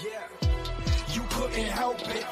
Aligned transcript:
You 0.00 1.22
couldn't 1.30 1.64
help 1.64 2.00
it. 2.02 2.24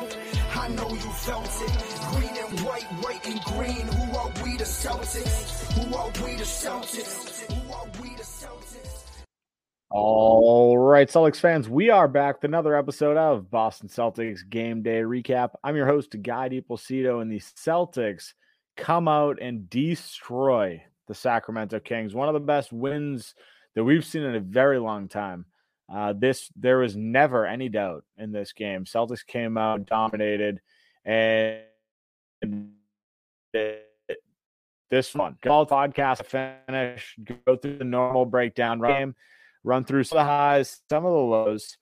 I 0.55 0.69
know 0.69 0.89
you 0.89 0.99
felt 0.99 1.47
it. 1.47 2.13
Green 2.13 2.31
and 2.37 2.61
white, 2.61 2.85
white 3.03 3.27
and 3.27 3.41
green. 3.41 3.89
Who 3.89 4.17
are 4.17 4.31
we 4.45 4.57
the 4.57 4.63
Celtics? 4.63 5.73
Who 5.73 5.97
are 5.97 6.07
we 6.25 6.37
the 6.37 6.45
Celtics? 6.45 7.53
Who 7.53 7.73
are 7.73 7.87
we 8.01 8.11
the 8.11 8.23
Celtics? 8.23 9.03
All 9.91 10.79
right, 10.79 11.09
Celtics 11.09 11.41
fans, 11.41 11.69
we 11.69 11.91
are 11.91 12.07
back 12.07 12.37
with 12.37 12.45
another 12.45 12.77
episode 12.77 13.17
of 13.17 13.51
Boston 13.51 13.89
Celtics 13.89 14.49
Game 14.49 14.83
Day 14.83 15.01
Recap. 15.01 15.51
I'm 15.65 15.75
your 15.75 15.87
host, 15.87 16.15
Guy 16.23 16.49
DiPlacido, 16.49 17.21
and 17.21 17.33
the 17.33 17.41
Celtics 17.41 18.35
come 18.77 19.09
out 19.09 19.43
and 19.43 19.69
destroy 19.69 20.85
the 21.09 21.15
Sacramento 21.15 21.81
Kings. 21.81 22.15
One 22.15 22.29
of 22.29 22.35
the 22.35 22.41
best 22.41 22.73
wins 22.73 23.35
that 23.75 23.83
we've 23.83 24.05
seen 24.05 24.23
in 24.23 24.37
a 24.37 24.41
very 24.41 24.79
long 24.79 25.09
time. 25.09 25.47
Uh, 25.93 26.13
this 26.13 26.51
there 26.57 26.79
was 26.79 26.97
never 26.97 27.47
any 27.47 27.69
doubt 27.69 28.05
in 28.19 28.33
this 28.33 28.53
game. 28.53 28.85
Celtics 28.85 29.25
came 29.25 29.57
out 29.57 29.87
dominated, 29.87 30.61
and 31.05 31.61
this 34.91 35.15
one, 35.15 35.37
all 35.49 35.67
podcast 35.67 36.25
finish, 36.27 37.17
go 37.47 37.57
through 37.57 37.79
the 37.79 37.85
normal 37.85 38.25
breakdown 38.25 38.81
game, 38.81 39.15
run 39.65 39.85
through 39.85 40.05
some 40.05 40.19
of 40.19 40.25
the 40.25 40.31
highs, 40.31 40.81
some 40.89 41.05
of 41.05 41.13
the 41.13 41.19
lows, 41.19 41.79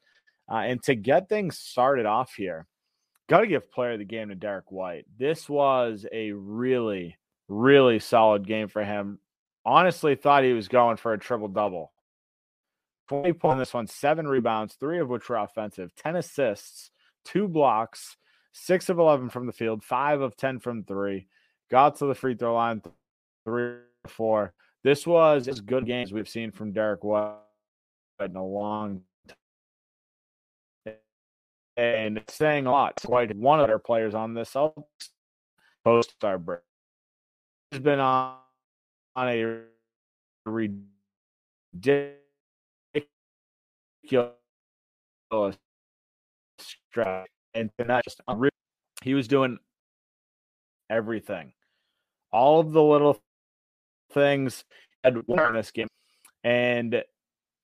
uh, 0.50 0.56
and 0.56 0.82
to 0.82 0.94
get 0.94 1.28
things 1.28 1.58
started 1.58 2.06
off 2.06 2.34
here, 2.34 2.66
got 3.28 3.40
to 3.40 3.46
give 3.46 3.70
player 3.70 3.92
of 3.92 3.98
the 3.98 4.04
game 4.04 4.28
to 4.28 4.34
Derrick 4.34 4.70
White. 4.70 5.06
This 5.18 5.48
was 5.48 6.06
a 6.12 6.32
really, 6.32 7.16
really 7.48 7.98
solid 7.98 8.46
game 8.46 8.68
for 8.68 8.84
him. 8.84 9.18
Honestly, 9.64 10.14
thought 10.14 10.44
he 10.44 10.52
was 10.52 10.68
going 10.68 10.98
for 10.98 11.14
a 11.14 11.18
triple 11.18 11.48
double. 11.48 11.92
20 13.08 13.32
points 13.34 13.52
in 13.52 13.58
this 13.58 13.74
one, 13.74 13.86
seven 13.86 14.26
rebounds, 14.26 14.74
three 14.74 14.98
of 14.98 15.08
which 15.08 15.28
were 15.28 15.36
offensive, 15.36 15.94
10 15.96 16.16
assists, 16.16 16.90
two 17.24 17.48
blocks, 17.48 18.16
six 18.52 18.88
of 18.88 18.98
11 18.98 19.30
from 19.30 19.46
the 19.46 19.52
field, 19.52 19.82
five 19.82 20.20
of 20.20 20.36
10 20.36 20.60
from 20.60 20.84
three. 20.84 21.26
Got 21.70 21.96
to 21.96 22.06
the 22.06 22.14
free 22.14 22.34
throw 22.34 22.54
line, 22.54 22.82
three 23.44 23.78
four. 24.06 24.52
This 24.82 25.06
was 25.06 25.48
as 25.48 25.60
good 25.60 25.86
games 25.86 26.10
as 26.10 26.12
we've 26.12 26.28
seen 26.28 26.50
from 26.52 26.72
Derrick 26.72 27.02
White 27.02 27.36
in 28.20 28.36
a 28.36 28.44
long 28.44 29.02
time. 30.86 30.96
And 31.76 32.18
it's 32.18 32.34
saying 32.34 32.66
a 32.66 32.70
lot. 32.70 33.00
Quite 33.04 33.34
one 33.36 33.60
of 33.60 33.66
their 33.66 33.78
players 33.78 34.14
on 34.14 34.34
this 34.34 34.54
post 35.84 36.10
star 36.10 36.38
break 36.38 36.60
has 37.72 37.80
been 37.80 37.98
on, 37.98 38.36
on 39.16 39.28
a 39.28 39.62
ridiculous 40.46 42.23
stretch, 46.58 47.28
and 47.54 47.70
not 47.78 48.04
just 48.04 48.20
he 49.02 49.14
was 49.14 49.28
doing 49.28 49.58
everything, 50.90 51.52
all 52.32 52.60
of 52.60 52.72
the 52.72 52.82
little 52.82 53.20
things 54.12 54.64
had 55.02 55.26
won 55.26 55.54
this 55.54 55.70
game, 55.70 55.88
and 56.42 57.02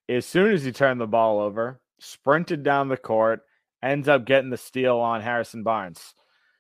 as 0.09 0.27
soon 0.27 0.53
as 0.53 0.65
he 0.65 0.73
turned 0.73 1.01
the 1.01 1.07
ball 1.07 1.41
over, 1.41 1.81
sprinted 2.01 2.63
down 2.63 2.89
the 2.89 2.97
court, 2.97 3.43
ends 3.83 4.09
up 4.09 4.25
getting 4.25 4.51
the 4.51 4.57
steal 4.57 4.99
on 4.99 5.21
Harrison 5.21 5.63
Barnes. 5.63 6.15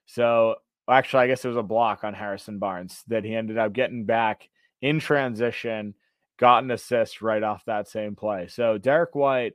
So 0.06 0.54
actually, 0.88 1.24
I 1.24 1.26
guess 1.26 1.44
it 1.44 1.48
was 1.48 1.56
a 1.56 1.62
block 1.62 2.04
on 2.04 2.14
Harrison 2.14 2.58
Barnes 2.58 3.02
that 3.08 3.24
he 3.24 3.34
ended 3.34 3.58
up 3.58 3.72
getting 3.72 4.04
back 4.04 4.48
in 4.82 5.00
transition, 5.00 5.94
got 6.38 6.62
an 6.62 6.70
assist 6.70 7.22
right 7.22 7.42
off 7.42 7.64
that 7.66 7.88
same 7.88 8.14
play. 8.16 8.46
So 8.48 8.78
Derrick 8.78 9.14
White 9.14 9.54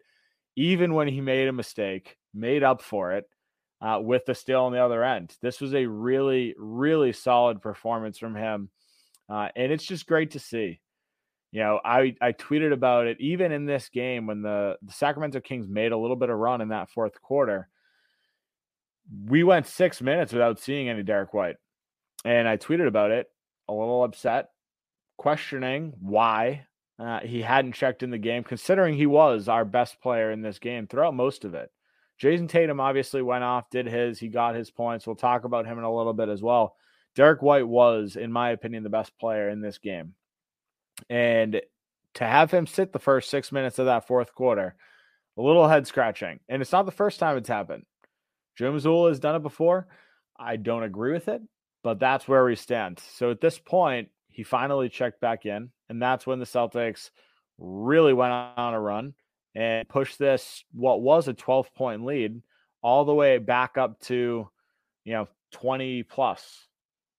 even 0.56 0.94
when 0.94 1.08
he 1.08 1.22
made 1.22 1.48
a 1.48 1.54
mistake, 1.54 2.18
made 2.34 2.64
up 2.64 2.82
for 2.82 3.14
it 3.14 3.26
uh, 3.82 4.00
with 4.02 4.26
the 4.26 4.36
steal 4.36 4.64
on 4.64 4.72
the 4.72 4.84
other 4.84 5.04
end. 5.04 5.36
This 5.42 5.62
was 5.62 5.74
a 5.74 5.86
really, 5.86 6.56
really 6.58 7.12
solid 7.12 7.62
performance 7.62 8.18
from 8.18 8.36
him. 8.36 8.70
Uh, 9.30 9.50
and 9.56 9.72
it's 9.72 9.84
just 9.84 10.08
great 10.08 10.32
to 10.32 10.40
see. 10.40 10.80
You 11.52 11.62
know, 11.62 11.80
I, 11.84 12.16
I 12.22 12.34
tweeted 12.34 12.74
about 12.74 13.08
it 13.08 13.20
even 13.20 13.52
in 13.52 13.66
this 13.66 13.90
game 13.90 14.28
when 14.28 14.42
the, 14.42 14.78
the 14.82 14.92
Sacramento 14.92 15.40
Kings 15.40 15.68
made 15.68 15.92
a 15.92 15.98
little 15.98 16.16
bit 16.16 16.30
of 16.30 16.38
run 16.38 16.62
in 16.62 16.70
that 16.70 16.90
fourth 16.90 17.22
quarter. 17.22 17.70
We 19.28 19.44
went 19.44 19.68
six 19.68 20.02
minutes 20.02 20.34
without 20.34 20.60
seeing 20.60 20.90
any 20.90 21.04
Derrick 21.04 21.34
White. 21.34 21.56
And 22.26 22.48
I 22.48 22.58
tweeted 22.58 22.88
about 22.88 23.12
it, 23.12 23.28
a 23.68 23.74
little 23.74 24.04
upset, 24.04 24.50
questioning 25.18 25.94
why 26.00 26.66
uh, 26.98 27.20
he 27.20 27.42
hadn't 27.42 27.74
checked 27.74 28.04
in 28.04 28.12
the 28.12 28.18
game, 28.18 28.44
considering 28.44 28.96
he 28.96 29.06
was 29.06 29.48
our 29.48 29.66
best 29.66 30.02
player 30.02 30.32
in 30.32 30.42
this 30.42 30.60
game 30.60 30.88
throughout 30.88 31.14
most 31.14 31.44
of 31.44 31.54
it. 31.54 31.72
Jayson 32.22 32.48
Tatum 32.48 32.80
obviously 32.80 33.22
went 33.22 33.44
off, 33.44 33.70
did 33.70 33.88
his, 33.88 34.20
he 34.20 34.30
got 34.30 34.56
his 34.56 34.72
points. 34.72 35.06
We'll 35.06 35.18
talk 35.18 35.44
about 35.44 35.66
him 35.66 35.78
in 35.78 35.84
a 35.84 35.94
little 35.94 36.14
bit 36.14 36.30
as 36.30 36.42
well. 36.42 36.76
Derrick 37.16 37.42
White 37.42 37.68
was, 37.68 38.16
in 38.16 38.32
my 38.32 38.52
opinion, 38.52 38.84
the 38.84 38.90
best 38.90 39.18
player 39.20 39.50
in 39.50 39.62
this 39.62 39.78
game. 39.78 40.14
And 41.10 41.62
to 42.16 42.24
have 42.24 42.52
him 42.52 42.68
sit 42.68 42.94
the 42.94 43.00
first 43.00 43.30
six 43.30 43.52
minutes 43.52 43.80
of 43.80 43.88
that 43.88 44.08
fourth 44.08 44.34
quarter, 44.34 44.76
a 45.38 45.42
little 45.42 45.68
head 45.68 45.88
scratching. 45.88 46.40
And 46.48 46.62
it's 46.62 46.72
not 46.72 46.86
the 46.86 46.92
first 46.92 47.20
time 47.20 47.36
it's 47.38 47.50
happened. 47.50 47.86
Joe 48.56 48.72
Mazzulla 48.72 49.10
has 49.10 49.20
done 49.20 49.36
it 49.36 49.44
before. 49.44 49.88
I 50.38 50.56
don't 50.56 50.84
agree 50.84 51.12
with 51.12 51.28
it, 51.28 51.42
but 51.84 52.00
that's 52.00 52.28
where 52.28 52.46
we 52.46 52.56
stand. 52.56 53.02
So 53.18 53.32
at 53.32 53.42
this 53.42 53.60
point, 53.60 54.10
he 54.36 54.44
finally 54.44 54.90
checked 54.90 55.22
back 55.22 55.46
in, 55.46 55.70
and 55.88 56.02
that's 56.02 56.28
when 56.28 56.40
the 56.40 56.46
Celtics 56.46 57.10
really 57.58 58.12
went 58.12 58.34
on 58.34 58.74
a 58.74 58.80
run 58.80 59.14
and 59.56 59.88
pushed 59.88 60.20
this 60.20 60.66
what 60.74 61.02
was 61.02 61.30
a 61.30 61.34
12 61.34 61.74
point 61.74 62.04
lead 62.04 62.42
all 62.82 63.06
the 63.06 63.14
way 63.14 63.38
back 63.38 63.78
up 63.78 63.98
to 64.02 64.50
you 65.06 65.14
know 65.14 65.30
20 65.54 66.04
plus. 66.04 66.68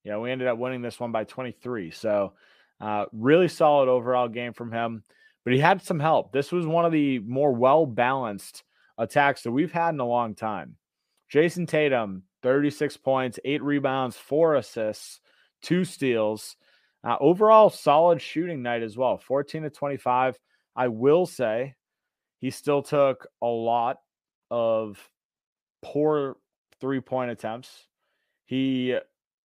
You 0.04 0.12
know, 0.12 0.20
we 0.20 0.30
ended 0.30 0.46
up 0.46 0.58
winning 0.58 0.82
this 0.82 1.00
one 1.00 1.10
by 1.10 1.24
23. 1.24 1.90
So, 1.90 2.34
uh, 2.82 3.06
really 3.12 3.48
solid 3.48 3.88
overall 3.88 4.28
game 4.28 4.52
from 4.52 4.70
him, 4.70 5.02
but 5.42 5.54
he 5.54 5.58
had 5.58 5.80
some 5.80 5.98
help. 5.98 6.32
This 6.32 6.52
was 6.52 6.66
one 6.66 6.84
of 6.84 6.92
the 6.92 7.18
more 7.20 7.52
well 7.52 7.86
balanced 7.86 8.62
attacks 8.98 9.42
that 9.42 9.52
we've 9.52 9.72
had 9.72 9.94
in 9.94 10.00
a 10.00 10.06
long 10.06 10.34
time. 10.34 10.76
Jayson 11.32 11.66
Tatum, 11.66 12.24
36 12.42 12.98
points, 12.98 13.38
eight 13.46 13.62
rebounds, 13.62 14.16
four 14.16 14.54
assists, 14.54 15.20
two 15.62 15.84
steals. 15.84 16.56
Uh, 17.06 17.16
overall, 17.20 17.70
solid 17.70 18.20
shooting 18.20 18.62
night 18.62 18.82
as 18.82 18.96
well 18.96 19.16
14 19.16 19.62
to 19.62 19.70
25. 19.70 20.36
I 20.74 20.88
will 20.88 21.24
say 21.24 21.74
he 22.40 22.50
still 22.50 22.82
took 22.82 23.28
a 23.40 23.46
lot 23.46 23.98
of 24.50 24.98
poor 25.82 26.36
three 26.80 27.00
point 27.00 27.30
attempts. 27.30 27.86
He, 28.44 28.96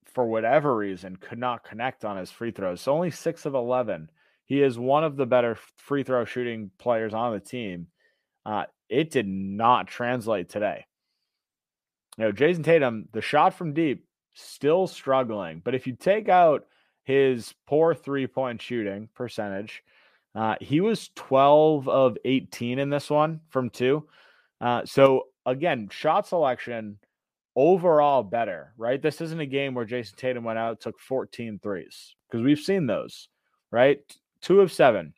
for 0.06 0.26
whatever 0.26 0.76
reason, 0.76 1.16
could 1.18 1.38
not 1.38 1.64
connect 1.64 2.04
on 2.04 2.18
his 2.18 2.32
free 2.32 2.52
throws. 2.52 2.82
So 2.82 2.94
only 2.94 3.12
six 3.12 3.46
of 3.46 3.54
11. 3.54 4.10
He 4.46 4.62
is 4.62 4.80
one 4.80 5.04
of 5.04 5.16
the 5.16 5.28
better 5.28 5.56
free 5.78 6.04
throw 6.04 6.26
shooting 6.26 6.72
players 6.80 7.14
on 7.14 7.32
the 7.32 7.40
team. 7.40 7.88
Uh, 8.44 8.66
it 8.90 9.12
did 9.12 9.28
not 9.28 9.88
translate 9.88 10.50
today. 10.50 10.86
You 12.18 12.26
know, 12.26 12.32
Jayson 12.32 12.64
Tatum, 12.64 13.08
the 13.14 13.22
shot 13.22 13.54
from 13.54 13.74
deep, 13.74 14.06
still 14.34 14.88
struggling. 14.88 15.62
But 15.64 15.76
if 15.76 15.86
you 15.86 15.96
take 15.96 16.28
out 16.28 16.66
his 17.04 17.54
poor 17.68 17.94
three 17.94 18.28
point 18.28 18.62
shooting 18.62 19.10
percentage. 19.16 19.84
Uh, 20.34 20.56
he 20.62 20.80
was 20.80 21.10
12 21.16 21.90
of 21.90 22.18
18 22.24 22.80
in 22.80 22.90
this 22.90 23.10
one 23.10 23.42
from 23.50 23.70
two. 23.70 24.08
Uh, 24.62 24.86
so, 24.86 25.24
again, 25.46 25.90
shot 25.92 26.28
selection 26.28 26.98
overall 27.56 28.24
better, 28.24 28.74
right? 28.78 29.02
This 29.02 29.20
isn't 29.22 29.42
a 29.42 29.46
game 29.46 29.74
where 29.74 29.86
Jayson 29.86 30.16
Tatum 30.16 30.44
went 30.44 30.60
out, 30.60 30.80
took 30.80 31.00
14 31.00 31.60
threes 31.62 32.16
because 32.30 32.44
we've 32.44 32.60
seen 32.60 32.86
those, 32.86 33.28
right? 33.72 34.00
Two 34.42 34.62
of 34.62 34.72
seven. 34.72 35.14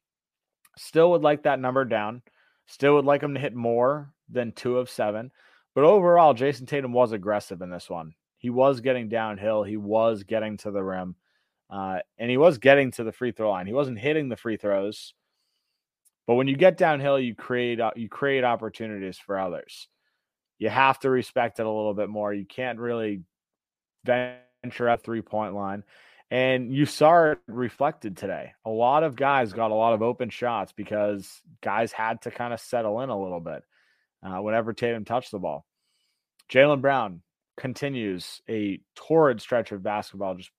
Still 0.78 1.12
would 1.12 1.22
like 1.22 1.44
that 1.44 1.60
number 1.60 1.86
down. 1.86 2.24
Still 2.66 2.96
would 2.96 3.06
like 3.06 3.22
him 3.22 3.36
to 3.36 3.40
hit 3.40 3.54
more 3.54 4.12
than 4.30 4.52
two 4.52 4.78
of 4.78 4.90
seven. 4.90 5.32
But 5.76 5.84
overall, 5.84 6.34
Jayson 6.34 6.66
Tatum 6.66 6.94
was 6.94 7.12
aggressive 7.12 7.62
in 7.62 7.70
this 7.70 7.90
one. 7.90 8.14
He 8.38 8.50
was 8.50 8.82
getting 8.82 9.10
downhill, 9.10 9.64
he 9.64 9.78
was 9.78 10.24
getting 10.24 10.58
to 10.58 10.72
the 10.72 10.84
rim. 10.84 11.16
Uh, 11.74 11.98
and 12.20 12.30
he 12.30 12.38
was 12.38 12.60
getting 12.60 12.92
to 12.92 13.04
the 13.04 13.12
free 13.12 13.32
throw 13.32 13.50
line. 13.50 13.66
He 13.66 13.74
wasn't 13.74 13.98
hitting 13.98 14.30
the 14.30 14.38
free 14.38 14.58
throws, 14.58 15.16
but 16.28 16.36
when 16.36 16.48
you 16.48 16.56
get 16.56 16.78
downhill, 16.78 17.20
you 17.20 17.34
create 17.34 17.80
uh, 17.80 17.90
you 17.96 18.08
create 18.10 18.44
opportunities 18.44 19.18
for 19.18 19.40
others. 19.40 19.88
You 20.60 20.70
have 20.70 21.00
to 21.00 21.10
respect 21.10 21.60
it 21.60 21.66
a 21.66 21.72
little 21.72 21.96
bit 21.96 22.10
more. 22.10 22.32
You 22.32 22.46
can't 22.46 22.78
really 22.78 23.22
venture 24.06 24.88
at 24.88 25.04
three 25.04 25.24
point 25.24 25.56
line, 25.56 25.84
and 26.30 26.72
you 26.72 26.86
saw 26.86 27.32
it 27.32 27.40
reflected 27.48 28.18
today. 28.18 28.54
A 28.66 28.70
lot 28.70 29.02
of 29.02 29.16
guys 29.16 29.52
got 29.52 29.72
a 29.72 29.76
lot 29.76 29.94
of 29.94 30.04
open 30.04 30.30
shots 30.30 30.74
because 30.74 31.42
guys 31.64 31.92
had 31.92 32.22
to 32.22 32.30
kind 32.30 32.54
of 32.54 32.60
settle 32.60 33.02
in 33.02 33.10
a 33.10 33.20
little 33.20 33.40
bit 33.40 33.64
uh, 34.22 34.38
whenever 34.38 34.74
Tatum 34.74 35.06
touched 35.06 35.32
the 35.32 35.40
ball. 35.40 35.66
Jaylen 36.52 36.82
Brown 36.82 37.24
continues 37.58 38.44
a 38.48 38.80
torrid 38.96 39.42
stretch 39.42 39.72
of 39.72 39.82
basketball, 39.82 40.36
just 40.36 40.52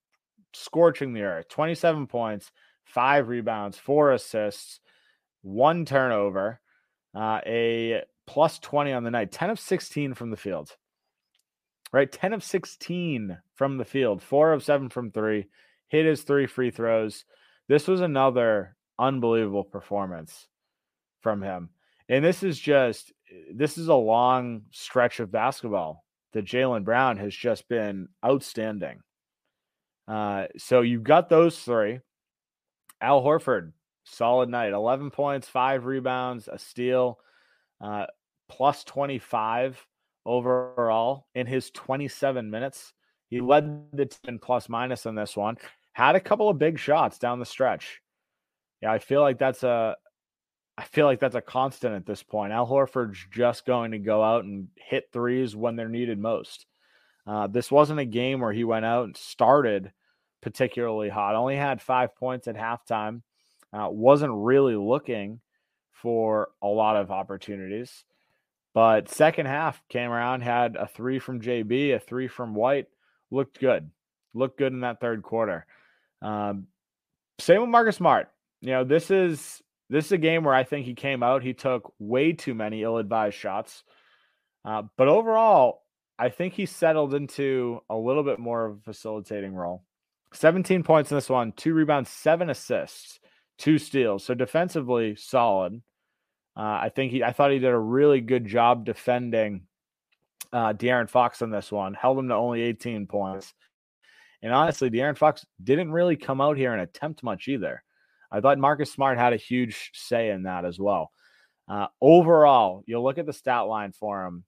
scorching 0.54 1.12
the 1.12 1.22
earth 1.22 1.48
27 1.48 2.06
points, 2.06 2.50
five 2.84 3.28
rebounds, 3.28 3.78
four 3.78 4.12
assists, 4.12 4.80
one 5.42 5.84
turnover, 5.84 6.60
uh, 7.14 7.40
a 7.46 8.02
plus 8.26 8.58
20 8.58 8.92
on 8.92 9.04
the 9.04 9.10
night, 9.10 9.32
10 9.32 9.50
of 9.50 9.60
16 9.60 10.14
from 10.14 10.30
the 10.30 10.36
field. 10.36 10.76
Right? 11.92 12.10
10 12.10 12.32
of 12.32 12.42
16 12.42 13.38
from 13.54 13.78
the 13.78 13.84
field, 13.84 14.20
four 14.20 14.52
of 14.52 14.64
seven 14.64 14.88
from 14.88 15.12
three, 15.12 15.46
hit 15.88 16.06
his 16.06 16.22
three 16.22 16.46
free 16.46 16.70
throws. 16.70 17.24
This 17.68 17.86
was 17.86 18.00
another 18.00 18.76
unbelievable 18.98 19.64
performance 19.64 20.48
from 21.20 21.40
him. 21.40 21.70
And 22.08 22.24
this 22.24 22.42
is 22.42 22.58
just, 22.58 23.12
this 23.52 23.78
is 23.78 23.88
a 23.88 23.94
long 23.94 24.62
stretch 24.72 25.20
of 25.20 25.30
basketball 25.30 26.04
that 26.32 26.44
Jaylen 26.44 26.84
Brown 26.84 27.16
has 27.18 27.34
just 27.34 27.68
been 27.68 28.08
outstanding. 28.24 29.00
Uh, 30.06 30.46
so 30.56 30.82
you've 30.82 31.04
got 31.04 31.28
those 31.28 31.58
three. 31.58 32.00
Al 33.00 33.22
Horford, 33.22 33.72
solid 34.04 34.48
night 34.48 34.72
11 34.72 35.10
points, 35.10 35.48
five 35.48 35.84
rebounds, 35.86 36.48
a 36.50 36.58
steal, 36.58 37.18
uh, 37.80 38.06
plus 38.48 38.84
25 38.84 39.86
overall 40.26 41.26
in 41.34 41.46
his 41.46 41.70
27 41.70 42.50
minutes. 42.50 42.92
He 43.28 43.40
led 43.40 43.86
the 43.92 44.06
10 44.06 44.38
plus 44.38 44.68
minus 44.68 45.06
in 45.06 45.14
this 45.14 45.36
one, 45.36 45.56
had 45.92 46.16
a 46.16 46.20
couple 46.20 46.48
of 46.48 46.58
big 46.58 46.78
shots 46.78 47.18
down 47.18 47.38
the 47.38 47.46
stretch. 47.46 48.00
Yeah, 48.80 48.92
I 48.92 48.98
feel 48.98 49.20
like 49.20 49.38
that's 49.38 49.62
a 49.62 49.96
I 50.76 50.84
feel 50.84 51.06
like 51.06 51.20
that's 51.20 51.36
a 51.36 51.40
constant 51.40 51.94
at 51.94 52.04
this 52.04 52.22
point. 52.22 52.52
Al 52.52 52.66
Horford's 52.66 53.24
just 53.30 53.64
going 53.64 53.92
to 53.92 53.98
go 53.98 54.22
out 54.22 54.44
and 54.44 54.68
hit 54.76 55.04
threes 55.12 55.54
when 55.54 55.76
they're 55.76 55.88
needed 55.88 56.18
most. 56.18 56.66
Uh, 57.26 57.46
this 57.46 57.70
wasn't 57.70 58.00
a 58.00 58.04
game 58.04 58.40
where 58.40 58.52
he 58.52 58.64
went 58.64 58.84
out 58.84 59.04
and 59.04 59.16
started 59.16 59.92
particularly 60.42 61.08
hot. 61.08 61.34
Only 61.34 61.56
had 61.56 61.80
five 61.80 62.14
points 62.16 62.48
at 62.48 62.56
halftime. 62.56 63.22
Uh, 63.72 63.88
wasn't 63.90 64.32
really 64.34 64.76
looking 64.76 65.40
for 65.92 66.50
a 66.62 66.66
lot 66.66 66.96
of 66.96 67.10
opportunities. 67.10 68.04
But 68.74 69.08
second 69.08 69.46
half 69.46 69.82
came 69.88 70.10
around, 70.10 70.42
had 70.42 70.76
a 70.76 70.86
three 70.86 71.18
from 71.18 71.40
JB, 71.40 71.94
a 71.94 71.98
three 71.98 72.28
from 72.28 72.54
White. 72.54 72.86
Looked 73.30 73.58
good. 73.58 73.90
Looked 74.34 74.58
good 74.58 74.72
in 74.72 74.80
that 74.80 75.00
third 75.00 75.22
quarter. 75.22 75.64
Um, 76.20 76.66
same 77.38 77.60
with 77.60 77.70
Marcus 77.70 77.96
Smart. 77.96 78.28
You 78.60 78.70
know, 78.70 78.84
this 78.84 79.10
is 79.10 79.62
this 79.90 80.06
is 80.06 80.12
a 80.12 80.18
game 80.18 80.44
where 80.44 80.54
I 80.54 80.64
think 80.64 80.86
he 80.86 80.94
came 80.94 81.22
out. 81.22 81.42
He 81.42 81.54
took 81.54 81.92
way 81.98 82.32
too 82.32 82.54
many 82.54 82.82
ill-advised 82.82 83.36
shots. 83.36 83.84
Uh, 84.64 84.82
but 84.96 85.08
overall, 85.08 85.83
I 86.18 86.28
think 86.28 86.54
he 86.54 86.66
settled 86.66 87.14
into 87.14 87.80
a 87.90 87.96
little 87.96 88.22
bit 88.22 88.38
more 88.38 88.66
of 88.66 88.78
a 88.78 88.82
facilitating 88.82 89.54
role. 89.54 89.84
17 90.32 90.82
points 90.82 91.10
in 91.10 91.16
this 91.16 91.30
one, 91.30 91.52
two 91.52 91.74
rebounds, 91.74 92.10
seven 92.10 92.50
assists, 92.50 93.20
two 93.58 93.78
steals. 93.78 94.24
So 94.24 94.34
defensively 94.34 95.16
solid. 95.16 95.82
Uh, 96.56 96.60
I 96.60 96.90
think 96.94 97.12
he, 97.12 97.22
I 97.22 97.32
thought 97.32 97.50
he 97.50 97.58
did 97.58 97.70
a 97.70 97.78
really 97.78 98.20
good 98.20 98.46
job 98.46 98.84
defending 98.84 99.62
uh, 100.52 100.72
De'Aaron 100.72 101.10
Fox 101.10 101.42
on 101.42 101.50
this 101.50 101.72
one. 101.72 101.94
Held 101.94 102.18
him 102.18 102.28
to 102.28 102.34
only 102.34 102.62
18 102.62 103.06
points. 103.06 103.52
And 104.42 104.52
honestly, 104.52 104.90
De'Aaron 104.90 105.18
Fox 105.18 105.44
didn't 105.62 105.90
really 105.90 106.16
come 106.16 106.40
out 106.40 106.56
here 106.56 106.72
and 106.72 106.82
attempt 106.82 107.22
much 107.22 107.48
either. 107.48 107.82
I 108.30 108.40
thought 108.40 108.58
Marcus 108.58 108.92
Smart 108.92 109.18
had 109.18 109.32
a 109.32 109.36
huge 109.36 109.90
say 109.94 110.30
in 110.30 110.44
that 110.44 110.64
as 110.64 110.78
well. 110.78 111.10
Uh, 111.68 111.86
overall, 112.00 112.82
you'll 112.86 113.02
look 113.02 113.18
at 113.18 113.26
the 113.26 113.32
stat 113.32 113.66
line 113.66 113.92
for 113.92 114.26
him: 114.26 114.44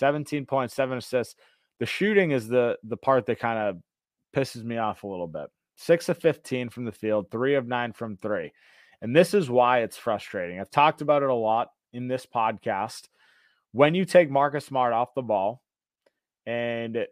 17.7 0.00 0.96
assists. 0.96 1.34
The 1.80 1.86
shooting 1.86 2.30
is 2.30 2.48
the 2.48 2.78
the 2.84 2.96
part 2.96 3.26
that 3.26 3.40
kind 3.40 3.58
of 3.58 3.82
pisses 4.34 4.64
me 4.64 4.78
off 4.78 5.02
a 5.02 5.08
little 5.08 5.26
bit. 5.26 5.46
Six 5.76 6.08
of 6.08 6.18
15 6.18 6.68
from 6.68 6.84
the 6.84 6.92
field, 6.92 7.30
three 7.30 7.54
of 7.54 7.66
nine 7.66 7.92
from 7.92 8.16
three. 8.16 8.52
And 9.00 9.16
this 9.16 9.34
is 9.34 9.50
why 9.50 9.80
it's 9.80 9.96
frustrating. 9.96 10.60
I've 10.60 10.70
talked 10.70 11.00
about 11.00 11.22
it 11.22 11.28
a 11.28 11.34
lot 11.34 11.70
in 11.92 12.08
this 12.08 12.26
podcast. 12.26 13.08
When 13.72 13.94
you 13.94 14.04
take 14.04 14.30
Marcus 14.30 14.66
Smart 14.66 14.92
off 14.92 15.14
the 15.14 15.22
ball 15.22 15.62
and 16.46 17.06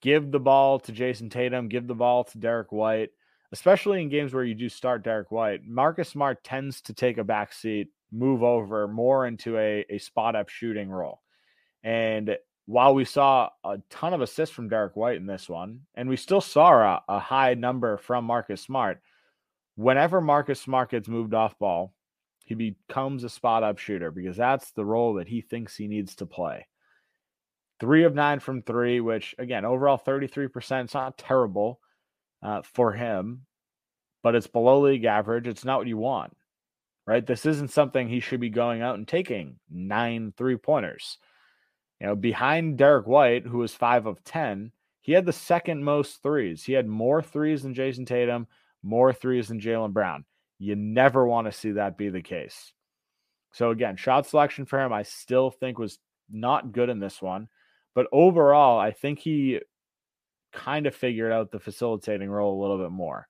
give 0.00 0.30
the 0.30 0.40
ball 0.40 0.80
to 0.80 0.92
Jayson 0.92 1.30
Tatum, 1.30 1.68
give 1.68 1.86
the 1.86 1.94
ball 1.94 2.24
to 2.24 2.38
Derrick 2.38 2.72
White, 2.72 3.10
especially 3.52 4.02
in 4.02 4.08
games 4.08 4.34
where 4.34 4.44
you 4.44 4.54
do 4.54 4.68
start 4.68 5.04
Derrick 5.04 5.30
White, 5.30 5.60
Marcus 5.64 6.08
Smart 6.08 6.42
tends 6.42 6.80
to 6.82 6.94
take 6.94 7.18
a 7.18 7.24
back 7.24 7.52
seat, 7.52 7.88
move 8.10 8.42
over 8.42 8.88
more 8.88 9.26
into 9.26 9.56
a, 9.58 9.84
a 9.88 9.98
spot 9.98 10.36
up 10.36 10.48
shooting 10.48 10.90
role. 10.90 11.20
And 11.82 12.36
while 12.66 12.94
we 12.94 13.04
saw 13.04 13.50
a 13.64 13.78
ton 13.90 14.14
of 14.14 14.20
assists 14.20 14.54
from 14.54 14.68
Derrick 14.68 14.96
White 14.96 15.16
in 15.16 15.26
this 15.26 15.48
one, 15.48 15.80
and 15.94 16.08
we 16.08 16.16
still 16.16 16.40
saw 16.40 16.72
a, 16.72 17.02
a 17.08 17.18
high 17.18 17.54
number 17.54 17.96
from 17.96 18.24
Marcus 18.24 18.62
Smart, 18.62 19.00
whenever 19.76 20.20
Marcus 20.20 20.60
Smart 20.60 20.90
gets 20.90 21.08
moved 21.08 21.34
off 21.34 21.58
ball, 21.58 21.94
he 22.44 22.54
becomes 22.54 23.24
a 23.24 23.28
spot 23.28 23.62
up 23.62 23.78
shooter 23.78 24.10
because 24.10 24.36
that's 24.36 24.72
the 24.72 24.84
role 24.84 25.14
that 25.14 25.28
he 25.28 25.40
thinks 25.40 25.76
he 25.76 25.88
needs 25.88 26.16
to 26.16 26.26
play. 26.26 26.66
Three 27.78 28.04
of 28.04 28.14
nine 28.14 28.40
from 28.40 28.62
three, 28.62 29.00
which 29.00 29.34
again, 29.38 29.64
overall 29.64 29.98
33%. 29.98 30.84
It's 30.84 30.94
not 30.94 31.16
terrible 31.16 31.80
uh, 32.42 32.62
for 32.62 32.92
him, 32.92 33.46
but 34.22 34.34
it's 34.34 34.46
below 34.46 34.80
league 34.80 35.04
average. 35.04 35.46
It's 35.46 35.64
not 35.64 35.78
what 35.78 35.86
you 35.86 35.96
want, 35.96 36.36
right? 37.06 37.26
This 37.26 37.46
isn't 37.46 37.70
something 37.70 38.08
he 38.08 38.20
should 38.20 38.40
be 38.40 38.50
going 38.50 38.82
out 38.82 38.96
and 38.96 39.08
taking 39.08 39.56
nine 39.70 40.34
three 40.36 40.56
pointers. 40.56 41.18
You 42.00 42.08
know, 42.08 42.16
behind 42.16 42.78
Derrick 42.78 43.06
White, 43.06 43.46
who 43.46 43.58
was 43.58 43.74
five 43.74 44.06
of 44.06 44.24
10, 44.24 44.72
he 45.02 45.12
had 45.12 45.26
the 45.26 45.32
second 45.32 45.84
most 45.84 46.22
threes. 46.22 46.64
He 46.64 46.72
had 46.72 46.86
more 46.86 47.22
threes 47.22 47.62
than 47.62 47.74
Jayson 47.74 48.06
Tatum, 48.06 48.46
more 48.82 49.12
threes 49.12 49.48
than 49.48 49.60
Jaylen 49.60 49.92
Brown. 49.92 50.24
You 50.58 50.76
never 50.76 51.26
want 51.26 51.46
to 51.46 51.52
see 51.52 51.72
that 51.72 51.98
be 51.98 52.08
the 52.08 52.22
case. 52.22 52.72
So, 53.52 53.70
again, 53.70 53.96
shot 53.96 54.26
selection 54.26 54.66
for 54.66 54.80
him, 54.80 54.92
I 54.92 55.02
still 55.02 55.50
think 55.50 55.78
was 55.78 55.98
not 56.30 56.72
good 56.72 56.88
in 56.88 57.00
this 57.00 57.20
one. 57.20 57.48
But 57.94 58.06
overall, 58.12 58.78
I 58.78 58.92
think 58.92 59.18
he 59.18 59.60
kind 60.52 60.86
of 60.86 60.94
figured 60.94 61.32
out 61.32 61.50
the 61.50 61.58
facilitating 61.58 62.30
role 62.30 62.58
a 62.58 62.62
little 62.62 62.78
bit 62.78 62.92
more. 62.92 63.28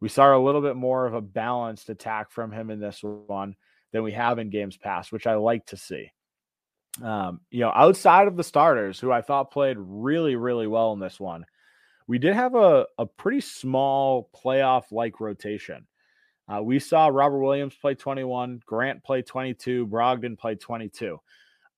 We 0.00 0.08
saw 0.08 0.36
a 0.36 0.42
little 0.42 0.60
bit 0.60 0.76
more 0.76 1.06
of 1.06 1.14
a 1.14 1.20
balanced 1.20 1.88
attack 1.88 2.30
from 2.30 2.50
him 2.50 2.70
in 2.70 2.80
this 2.80 3.02
one 3.02 3.54
than 3.92 4.02
we 4.02 4.12
have 4.12 4.38
in 4.38 4.50
games 4.50 4.76
past, 4.76 5.12
which 5.12 5.26
I 5.26 5.36
like 5.36 5.66
to 5.66 5.76
see. 5.76 6.10
Um, 7.02 7.40
you 7.50 7.60
know, 7.60 7.72
outside 7.74 8.28
of 8.28 8.36
the 8.36 8.44
starters, 8.44 9.00
who 9.00 9.10
I 9.10 9.22
thought 9.22 9.50
played 9.50 9.76
really, 9.78 10.36
really 10.36 10.66
well 10.66 10.92
in 10.92 10.98
this 10.98 11.18
one, 11.18 11.46
we 12.06 12.18
did 12.18 12.34
have 12.34 12.54
a, 12.54 12.86
a 12.98 13.06
pretty 13.06 13.40
small 13.40 14.28
playoff 14.44 14.84
like 14.90 15.20
rotation. 15.20 15.86
Uh, 16.52 16.60
we 16.62 16.78
saw 16.78 17.06
Robert 17.06 17.40
Williams 17.40 17.74
play 17.80 17.94
21, 17.94 18.60
Grant 18.66 19.02
play 19.02 19.22
22, 19.22 19.86
Brogdon 19.86 20.38
play 20.38 20.54
22. 20.54 21.18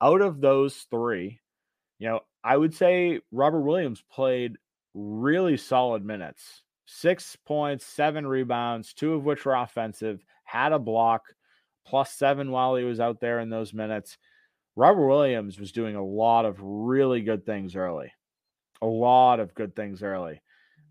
Out 0.02 0.20
of 0.20 0.40
those 0.40 0.74
three, 0.90 1.40
you 1.98 2.08
know, 2.08 2.20
I 2.42 2.56
would 2.56 2.74
say 2.74 3.20
Robert 3.30 3.60
Williams 3.60 4.02
played 4.10 4.56
really 4.94 5.56
solid 5.56 6.04
minutes 6.04 6.62
six 6.86 7.36
points, 7.44 7.86
seven 7.86 8.26
rebounds, 8.26 8.92
two 8.92 9.14
of 9.14 9.24
which 9.24 9.44
were 9.44 9.54
offensive, 9.54 10.24
had 10.44 10.72
a 10.72 10.78
block, 10.78 11.22
plus 11.86 12.12
seven 12.12 12.50
while 12.50 12.76
he 12.76 12.84
was 12.84 13.00
out 13.00 13.20
there 13.20 13.40
in 13.40 13.50
those 13.50 13.72
minutes. 13.72 14.18
Robert 14.76 15.06
Williams 15.06 15.58
was 15.58 15.72
doing 15.72 15.96
a 15.96 16.04
lot 16.04 16.44
of 16.44 16.58
really 16.60 17.20
good 17.20 17.46
things 17.46 17.76
early, 17.76 18.12
a 18.82 18.86
lot 18.86 19.40
of 19.40 19.54
good 19.54 19.76
things 19.76 20.02
early. 20.02 20.40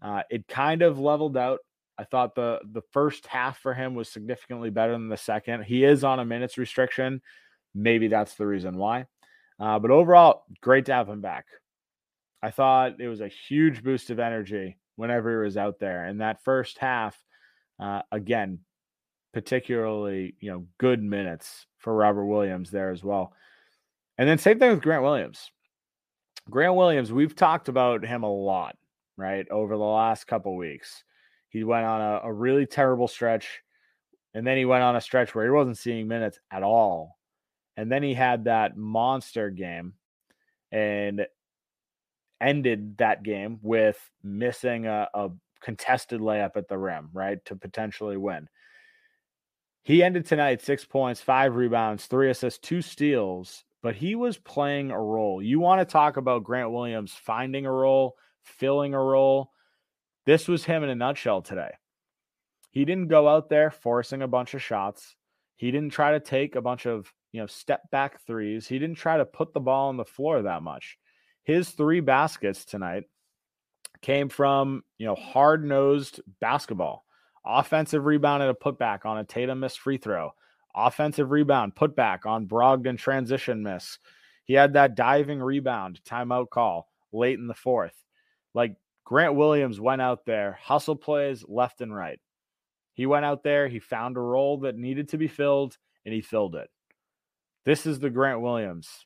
Uh, 0.02 0.24
it 0.30 0.48
kind 0.48 0.82
of 0.82 1.00
leveled 1.00 1.38
out. 1.38 1.60
I 1.98 2.04
thought 2.06 2.36
the 2.36 2.60
the 2.72 2.82
first 2.92 3.28
half 3.28 3.60
for 3.60 3.74
him 3.74 3.94
was 3.94 4.10
significantly 4.10 4.70
better 4.70 4.94
than 4.94 5.10
the 5.10 5.18
second. 5.18 5.64
He 5.64 5.84
is 5.84 6.04
on 6.04 6.20
a 6.20 6.26
minutes 6.26 6.58
restriction. 6.58 7.22
Maybe 7.76 8.08
that's 8.08 8.36
the 8.36 8.48
reason 8.48 8.78
why. 8.78 9.06
Uh, 9.60 9.80
but 9.80 9.92
overall, 9.92 10.44
great 10.62 10.86
to 10.86 10.94
have 10.94 11.10
him 11.10 11.22
back. 11.22 11.46
I 12.42 12.52
thought 12.52 13.00
it 13.00 13.08
was 13.08 13.22
a 13.22 13.28
huge 13.28 13.84
boost 13.84 14.10
of 14.10 14.20
energy 14.20 14.78
whenever 14.96 15.32
he 15.32 15.46
was 15.46 15.58
out 15.58 15.80
there. 15.80 16.06
And 16.06 16.22
that 16.22 16.44
first 16.44 16.78
half, 16.78 17.18
uh, 17.80 18.02
again, 18.12 18.60
particularly 19.34 20.36
you 20.40 20.52
know 20.52 20.66
good 20.78 21.02
minutes 21.02 21.66
for 21.78 21.94
Robert 21.94 22.26
Williams 22.26 22.72
there 22.72 22.92
as 22.92 23.04
well. 23.04 23.34
And 24.18 24.30
then 24.30 24.38
same 24.38 24.60
thing 24.60 24.72
with 24.72 24.82
Grant 24.82 25.04
Williams. 25.04 25.52
Grant 26.50 26.76
Williams, 26.76 27.12
we've 27.12 27.36
talked 27.36 27.68
about 27.70 28.06
him 28.06 28.24
a 28.24 28.32
lot, 28.32 28.76
right, 29.18 29.48
over 29.50 29.76
the 29.76 29.84
last 29.84 30.28
couple 30.28 30.56
weeks. 30.56 31.04
He 31.50 31.64
went 31.64 31.86
on 31.86 32.02
a, 32.02 32.22
a 32.24 32.34
really 32.34 32.66
terrible 32.66 33.08
stretch, 33.08 33.62
and 34.34 34.46
then 34.46 34.58
he 34.58 34.66
went 34.66 34.84
on 34.84 34.96
a 34.96 35.02
stretch 35.02 35.34
where 35.34 35.46
he 35.46 35.52
wasn't 35.52 35.78
seeing 35.78 36.08
minutes 36.08 36.40
at 36.52 36.64
all. 36.64 37.18
And 37.78 37.92
then 37.92 38.04
he 38.04 38.14
had 38.14 38.46
that 38.46 38.78
monster 38.78 39.50
game 39.50 39.94
and 40.72 41.26
ended 42.42 42.98
that 42.98 43.24
game 43.24 43.60
with 43.62 43.98
missing 44.24 44.86
a, 44.86 45.08
a 45.14 45.30
contested 45.62 46.20
layup 46.20 46.58
at 46.58 46.68
the 46.68 46.78
rim, 46.78 47.10
right, 47.14 47.44
to 47.46 47.56
potentially 47.56 48.18
win. 48.18 48.50
He 49.84 50.04
ended 50.04 50.26
tonight 50.26 50.62
six 50.62 50.86
points, 50.86 51.22
five 51.22 51.56
rebounds, 51.56 52.06
three 52.06 52.30
assists, 52.30 52.60
two 52.60 52.82
steals, 52.82 53.64
but 53.84 53.96
he 53.96 54.16
was 54.16 54.38
playing 54.38 54.90
a 54.90 55.00
role. 55.00 55.44
You 55.44 55.60
want 55.60 55.82
to 55.82 55.92
talk 55.92 56.18
about 56.18 56.44
Grant 56.44 56.72
Williams 56.72 57.14
finding 57.14 57.68
a 57.68 57.72
role, 57.72 58.16
filling 58.42 58.96
a 58.96 59.00
role. 59.00 59.52
This 60.26 60.48
was 60.48 60.66
him 60.66 60.84
in 60.84 60.90
a 60.90 60.96
nutshell 60.96 61.44
today. 61.44 61.72
He 62.72 62.86
didn't 62.86 63.10
go 63.10 63.28
out 63.28 63.50
there 63.50 63.70
forcing 63.70 64.24
a 64.24 64.28
bunch 64.28 64.56
of 64.56 64.64
shots. 64.64 65.16
He 65.58 65.70
didn't 65.70 65.92
try 65.92 66.14
to 66.14 66.20
take 66.20 66.56
a 66.56 66.62
bunch 66.62 66.88
of 66.88 67.14
you 67.34 67.42
know, 67.42 67.48
step 67.48 67.90
back 67.92 68.22
threes. 68.22 68.68
He 68.68 68.80
didn't 68.80 68.98
try 68.98 69.18
to 69.18 69.26
put 69.26 69.54
the 69.54 69.60
ball 69.60 69.90
on 69.90 69.98
the 69.98 70.06
floor 70.06 70.42
that 70.42 70.64
much. 70.64 70.98
His 71.44 71.72
three 71.72 72.00
baskets 72.00 72.64
tonight 72.64 73.04
came 74.02 74.30
from, 74.30 74.84
you 74.98 75.08
know, 75.08 75.16
hard 75.16 75.66
nosed 75.66 76.22
basketball, 76.40 77.04
offensive 77.46 78.06
rebound 78.06 78.44
and 78.44 78.52
a 78.52 78.54
putback 78.54 79.06
on 79.06 79.18
a 79.18 79.26
Tatum 79.26 79.60
missed 79.60 79.80
free 79.80 79.98
throw, 79.98 80.32
offensive 80.76 81.32
rebound, 81.32 81.76
putback 81.76 82.26
on 82.26 82.48
Brogdon 82.48 82.98
transition 82.98 83.64
miss. 83.64 84.00
He 84.46 84.54
had 84.54 84.74
that 84.74 84.96
diving 84.96 85.40
rebound 85.40 86.02
timeout 86.06 86.50
call 86.50 86.90
late 87.12 87.40
in 87.40 87.48
the 87.48 87.54
fourth. 87.54 87.96
Like 88.54 88.76
Grant 89.06 89.36
Williams 89.36 89.80
went 89.80 90.02
out 90.02 90.26
there, 90.26 90.58
hustle 90.62 90.96
plays 90.96 91.44
left 91.48 91.82
and 91.82 91.96
right. 91.96 92.20
He 92.94 93.06
went 93.06 93.26
out 93.26 93.44
there, 93.44 93.68
he 93.68 93.80
found 93.80 94.18
a 94.18 94.22
role 94.22 94.60
that 94.60 94.78
needed 94.78 95.10
to 95.10 95.18
be 95.18 95.28
filled, 95.28 95.78
and 96.06 96.14
he 96.14 96.22
filled 96.22 96.56
it. 96.56 96.70
This 97.66 97.86
is 97.86 98.00
the 98.00 98.10
Grant 98.10 98.42
Williams 98.42 99.06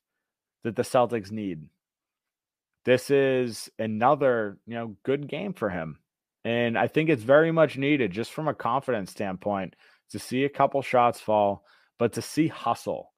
that 0.63 0.75
the 0.75 0.83
Celtics 0.83 1.31
need. 1.31 1.63
This 2.83 3.09
is 3.09 3.69
another, 3.77 4.57
you 4.65 4.73
know, 4.73 4.95
good 5.03 5.27
game 5.27 5.53
for 5.53 5.69
him. 5.69 5.99
And 6.43 6.77
I 6.77 6.87
think 6.87 7.09
it's 7.09 7.23
very 7.23 7.51
much 7.51 7.77
needed 7.77 8.11
just 8.11 8.31
from 8.31 8.47
a 8.47 8.53
confidence 8.53 9.11
standpoint 9.11 9.75
to 10.11 10.19
see 10.19 10.43
a 10.43 10.49
couple 10.49 10.81
shots 10.81 11.19
fall, 11.19 11.63
but 11.97 12.13
to 12.13 12.21
see 12.21 12.47
hustle 12.47 13.13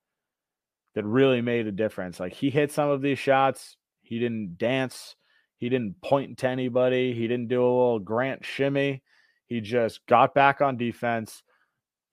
that 0.96 1.05
really 1.05 1.41
made 1.41 1.67
a 1.67 1.72
difference. 1.72 2.19
Like 2.19 2.34
he 2.34 2.50
hit 2.50 2.72
some 2.72 2.89
of 2.89 3.01
these 3.01 3.19
shots, 3.19 3.77
he 4.01 4.19
didn't 4.19 4.58
dance, 4.58 5.15
he 5.58 5.69
didn't 5.69 6.01
point 6.01 6.39
to 6.39 6.48
anybody, 6.48 7.13
he 7.13 7.27
didn't 7.27 7.50
do 7.50 7.62
a 7.62 7.65
little 7.65 8.00
Grant 8.00 8.46
shimmy. 8.46 9.03
He 9.46 9.62
just 9.62 10.05
got 10.08 10.34
back 10.34 10.62
on 10.62 10.77
defense, 10.77 11.43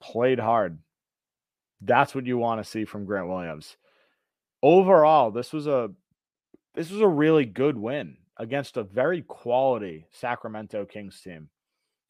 played 0.01 0.39
hard. 0.39 0.79
That's 1.81 2.15
what 2.15 2.25
you 2.25 2.37
want 2.37 2.63
to 2.63 2.69
see 2.69 2.85
from 2.85 3.05
Grant 3.05 3.27
Williams. 3.27 3.77
Overall, 4.63 5.31
this 5.31 5.53
was 5.53 5.67
a 5.67 5.89
this 6.75 6.89
was 6.89 7.01
a 7.01 7.07
really 7.07 7.45
good 7.45 7.77
win 7.77 8.17
against 8.37 8.77
a 8.77 8.83
very 8.83 9.21
quality 9.21 10.07
Sacramento 10.11 10.85
Kings 10.85 11.19
team. 11.21 11.49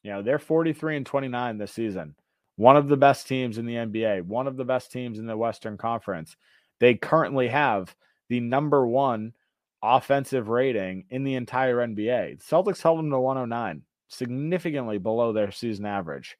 You 0.02 0.12
know, 0.12 0.22
they're 0.22 0.38
43 0.38 0.98
and 0.98 1.06
29 1.06 1.58
this 1.58 1.72
season. 1.72 2.14
One 2.58 2.76
of 2.76 2.88
the 2.88 2.96
best 2.96 3.28
teams 3.28 3.56
in 3.56 3.66
the 3.66 3.76
NBA, 3.76 4.22
one 4.22 4.48
of 4.48 4.56
the 4.56 4.64
best 4.64 4.90
teams 4.90 5.20
in 5.20 5.26
the 5.26 5.36
Western 5.36 5.78
Conference. 5.78 6.36
They 6.80 6.94
currently 6.94 7.46
have 7.46 7.94
the 8.28 8.40
number 8.40 8.84
1 8.84 9.32
offensive 9.80 10.48
rating 10.48 11.04
in 11.08 11.22
the 11.22 11.36
entire 11.36 11.76
NBA. 11.76 12.44
Celtics 12.44 12.82
held 12.82 12.98
them 12.98 13.12
to 13.12 13.20
109, 13.20 13.82
significantly 14.08 14.98
below 14.98 15.32
their 15.32 15.52
season 15.52 15.86
average. 15.86 16.36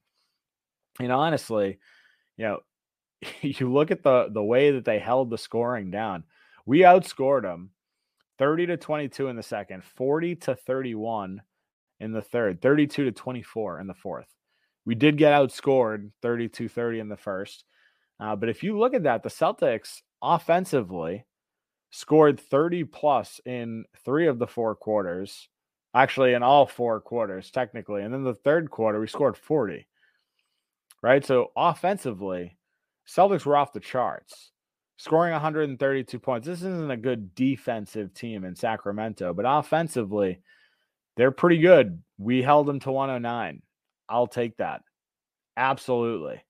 And 0.98 1.12
honestly, 1.12 1.78
you 2.36 2.46
know, 2.46 2.58
you 3.40 3.72
look 3.72 3.92
at 3.92 4.02
the 4.02 4.28
the 4.32 4.42
way 4.42 4.72
that 4.72 4.84
they 4.84 4.98
held 4.98 5.30
the 5.30 5.38
scoring 5.38 5.92
down. 5.92 6.24
We 6.66 6.80
outscored 6.80 7.42
them 7.42 7.70
30 8.38 8.66
to 8.66 8.76
22 8.76 9.28
in 9.28 9.36
the 9.36 9.42
second, 9.44 9.84
40 9.84 10.34
to 10.34 10.56
31 10.56 11.42
in 12.00 12.10
the 12.10 12.22
third, 12.22 12.60
32 12.60 13.04
to 13.04 13.12
24 13.12 13.78
in 13.78 13.86
the 13.86 13.94
fourth. 13.94 14.34
We 14.88 14.94
did 14.94 15.18
get 15.18 15.34
outscored 15.34 16.12
32 16.22 16.66
30 16.66 17.00
in 17.00 17.08
the 17.10 17.16
first. 17.18 17.64
Uh, 18.18 18.34
but 18.36 18.48
if 18.48 18.62
you 18.62 18.78
look 18.78 18.94
at 18.94 19.02
that, 19.02 19.22
the 19.22 19.28
Celtics 19.28 20.00
offensively 20.22 21.26
scored 21.90 22.40
30 22.40 22.84
plus 22.84 23.38
in 23.44 23.84
three 24.02 24.28
of 24.28 24.38
the 24.38 24.46
four 24.46 24.74
quarters, 24.74 25.50
actually, 25.94 26.32
in 26.32 26.42
all 26.42 26.64
four 26.64 27.02
quarters, 27.02 27.50
technically. 27.50 28.00
And 28.02 28.14
then 28.14 28.24
the 28.24 28.34
third 28.34 28.70
quarter, 28.70 28.98
we 28.98 29.06
scored 29.06 29.36
40. 29.36 29.86
Right. 31.02 31.22
So 31.22 31.52
offensively, 31.54 32.56
Celtics 33.06 33.44
were 33.44 33.58
off 33.58 33.74
the 33.74 33.80
charts, 33.80 34.52
scoring 34.96 35.32
132 35.32 36.18
points. 36.18 36.46
This 36.46 36.62
isn't 36.62 36.90
a 36.90 36.96
good 36.96 37.34
defensive 37.34 38.14
team 38.14 38.42
in 38.42 38.56
Sacramento, 38.56 39.34
but 39.34 39.44
offensively, 39.46 40.40
they're 41.18 41.30
pretty 41.30 41.58
good. 41.58 42.02
We 42.16 42.40
held 42.40 42.66
them 42.66 42.80
to 42.80 42.90
109. 42.90 43.60
I'll 44.08 44.26
take 44.26 44.56
that. 44.58 44.82
Absolutely. 45.56 46.42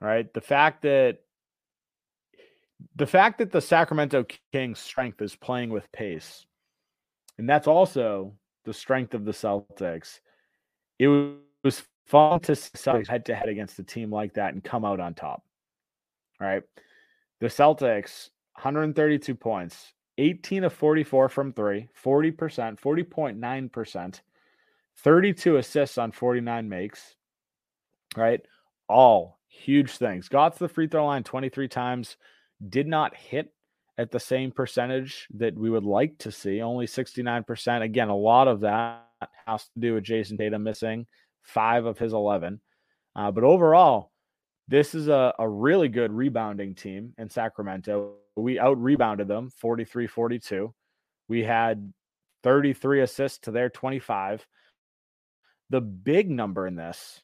Right. 0.00 0.32
The 0.32 0.40
fact 0.40 0.82
that 0.82 1.20
the 2.94 3.06
fact 3.06 3.38
that 3.38 3.52
the 3.52 3.60
Sacramento 3.60 4.26
Kings 4.52 4.78
strength 4.78 5.22
is 5.22 5.34
playing 5.34 5.70
with 5.70 5.90
pace, 5.92 6.44
and 7.38 7.48
that's 7.48 7.66
also 7.66 8.34
the 8.64 8.74
strength 8.74 9.14
of 9.14 9.24
the 9.24 9.32
Celtics. 9.32 10.20
It 10.98 11.08
was 11.62 11.82
fun 12.06 12.40
to 12.40 12.54
see 12.54 12.90
head 13.08 13.24
to 13.26 13.34
head 13.34 13.48
against 13.48 13.78
a 13.78 13.82
team 13.82 14.10
like 14.10 14.34
that 14.34 14.52
and 14.52 14.62
come 14.62 14.84
out 14.84 15.00
on 15.00 15.14
top. 15.14 15.42
All 16.40 16.46
right. 16.46 16.62
The 17.40 17.46
Celtics, 17.46 18.30
132 18.54 19.34
points, 19.34 19.92
18 20.18 20.64
of 20.64 20.72
44 20.72 21.28
from 21.28 21.52
three, 21.52 21.88
40%, 22.02 22.80
40.9%, 22.80 24.20
32 24.98 25.56
assists 25.56 25.98
on 25.98 26.12
49 26.12 26.68
makes. 26.68 27.14
Right. 28.16 28.40
All 28.88 29.38
huge 29.48 29.96
things. 29.96 30.28
Got 30.28 30.54
to 30.54 30.58
the 30.60 30.68
free 30.68 30.88
throw 30.88 31.06
line 31.06 31.22
23 31.22 31.68
times, 31.68 32.16
did 32.68 32.86
not 32.86 33.16
hit 33.16 33.52
at 33.98 34.10
the 34.10 34.20
same 34.20 34.50
percentage 34.50 35.26
that 35.34 35.56
we 35.56 35.70
would 35.70 35.84
like 35.84 36.18
to 36.18 36.30
see, 36.30 36.60
only 36.60 36.86
69%. 36.86 37.82
Again, 37.82 38.08
a 38.08 38.16
lot 38.16 38.48
of 38.48 38.60
that 38.60 39.06
has 39.46 39.64
to 39.64 39.80
do 39.80 39.94
with 39.94 40.04
Jayson 40.04 40.36
Tatum 40.36 40.62
missing 40.62 41.06
five 41.42 41.86
of 41.86 41.98
his 41.98 42.12
11. 42.12 42.60
Uh, 43.14 43.30
but 43.30 43.44
overall, 43.44 44.12
this 44.68 44.94
is 44.94 45.08
a, 45.08 45.32
a 45.38 45.48
really 45.48 45.88
good 45.88 46.12
rebounding 46.12 46.74
team 46.74 47.14
in 47.18 47.30
Sacramento. 47.30 48.14
We 48.34 48.58
out 48.58 48.80
rebounded 48.82 49.28
them 49.28 49.50
43 49.56 50.06
42. 50.06 50.74
We 51.28 51.42
had 51.42 51.92
33 52.42 53.02
assists 53.02 53.38
to 53.40 53.50
their 53.50 53.70
25. 53.70 54.46
The 55.70 55.80
big 55.80 56.30
number 56.30 56.66
in 56.66 56.76
this 56.76 57.22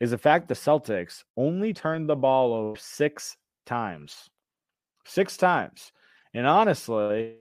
is 0.00 0.10
the 0.10 0.18
fact 0.18 0.48
the 0.48 0.54
Celtics 0.54 1.24
only 1.36 1.72
turned 1.72 2.08
the 2.08 2.16
ball 2.16 2.52
over 2.52 2.76
six 2.78 3.36
times. 3.64 4.28
Six 5.04 5.36
times. 5.36 5.92
And 6.34 6.46
honestly, 6.46 7.36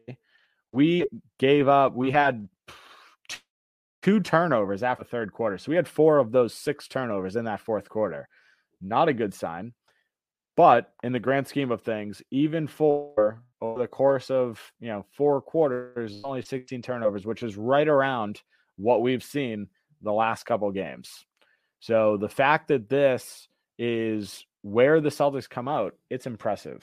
we 0.72 1.08
gave 1.40 1.68
up, 1.68 1.96
we 1.96 2.12
had 2.12 2.48
two 4.04 4.20
turnovers 4.20 4.84
after 4.84 5.04
third 5.04 5.34
quarter. 5.34 5.58
So 5.58 5.72
we 5.72 5.76
had 5.76 5.88
four 5.88 6.20
of 6.20 6.32
those 6.32 6.54
six 6.54 6.88
turnovers 6.88 7.36
in 7.36 7.46
that 7.46 7.60
fourth 7.60 7.90
quarter. 7.90 8.28
Not 8.82 9.10
a 9.10 9.14
good 9.14 9.34
sign. 9.34 9.74
But 10.56 10.94
in 11.04 11.12
the 11.12 11.20
grand 11.20 11.48
scheme 11.48 11.72
of 11.72 11.82
things, 11.82 12.22
even 12.32 12.68
for 12.68 13.42
over 13.62 13.80
the 13.80 13.88
course 13.88 14.30
of 14.30 14.62
you 14.80 14.88
know 14.88 15.06
four 15.18 15.42
quarters, 15.42 16.22
only 16.24 16.42
16 16.42 16.82
turnovers, 16.82 17.26
which 17.26 17.44
is 17.44 17.58
right 17.58 17.88
around 17.88 18.42
what 18.78 19.02
we've 19.02 19.24
seen 19.24 19.68
the 20.06 20.14
last 20.14 20.46
couple 20.46 20.72
games. 20.72 21.26
So 21.82 22.18
the 22.18 22.30
fact 22.30 22.70
that 22.70 22.88
this 22.88 23.50
is 23.78 24.46
where 24.62 25.02
the 25.02 25.10
Celtics 25.10 25.50
come 25.50 25.68
out, 25.68 25.96
it's 26.10 26.26
impressive. 26.28 26.82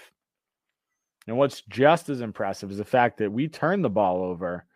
And 1.27 1.39
what's 1.39 1.63
just 1.63 2.09
as 2.09 2.21
impressive 2.21 2.71
is 2.71 2.79
the 2.79 2.85
fact 2.85 3.19
that 3.19 3.33
we 3.33 3.49
turned 3.49 3.85
the 3.85 3.91
ball 3.91 4.23
over. 4.23 4.67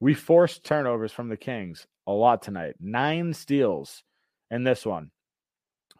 We 0.00 0.14
forced 0.14 0.64
turnovers 0.64 1.12
from 1.12 1.28
the 1.28 1.36
Kings 1.36 1.86
a 2.06 2.12
lot 2.12 2.42
tonight. 2.42 2.74
Nine 2.80 3.34
steals 3.34 4.02
in 4.50 4.64
this 4.64 4.84
one. 4.84 5.10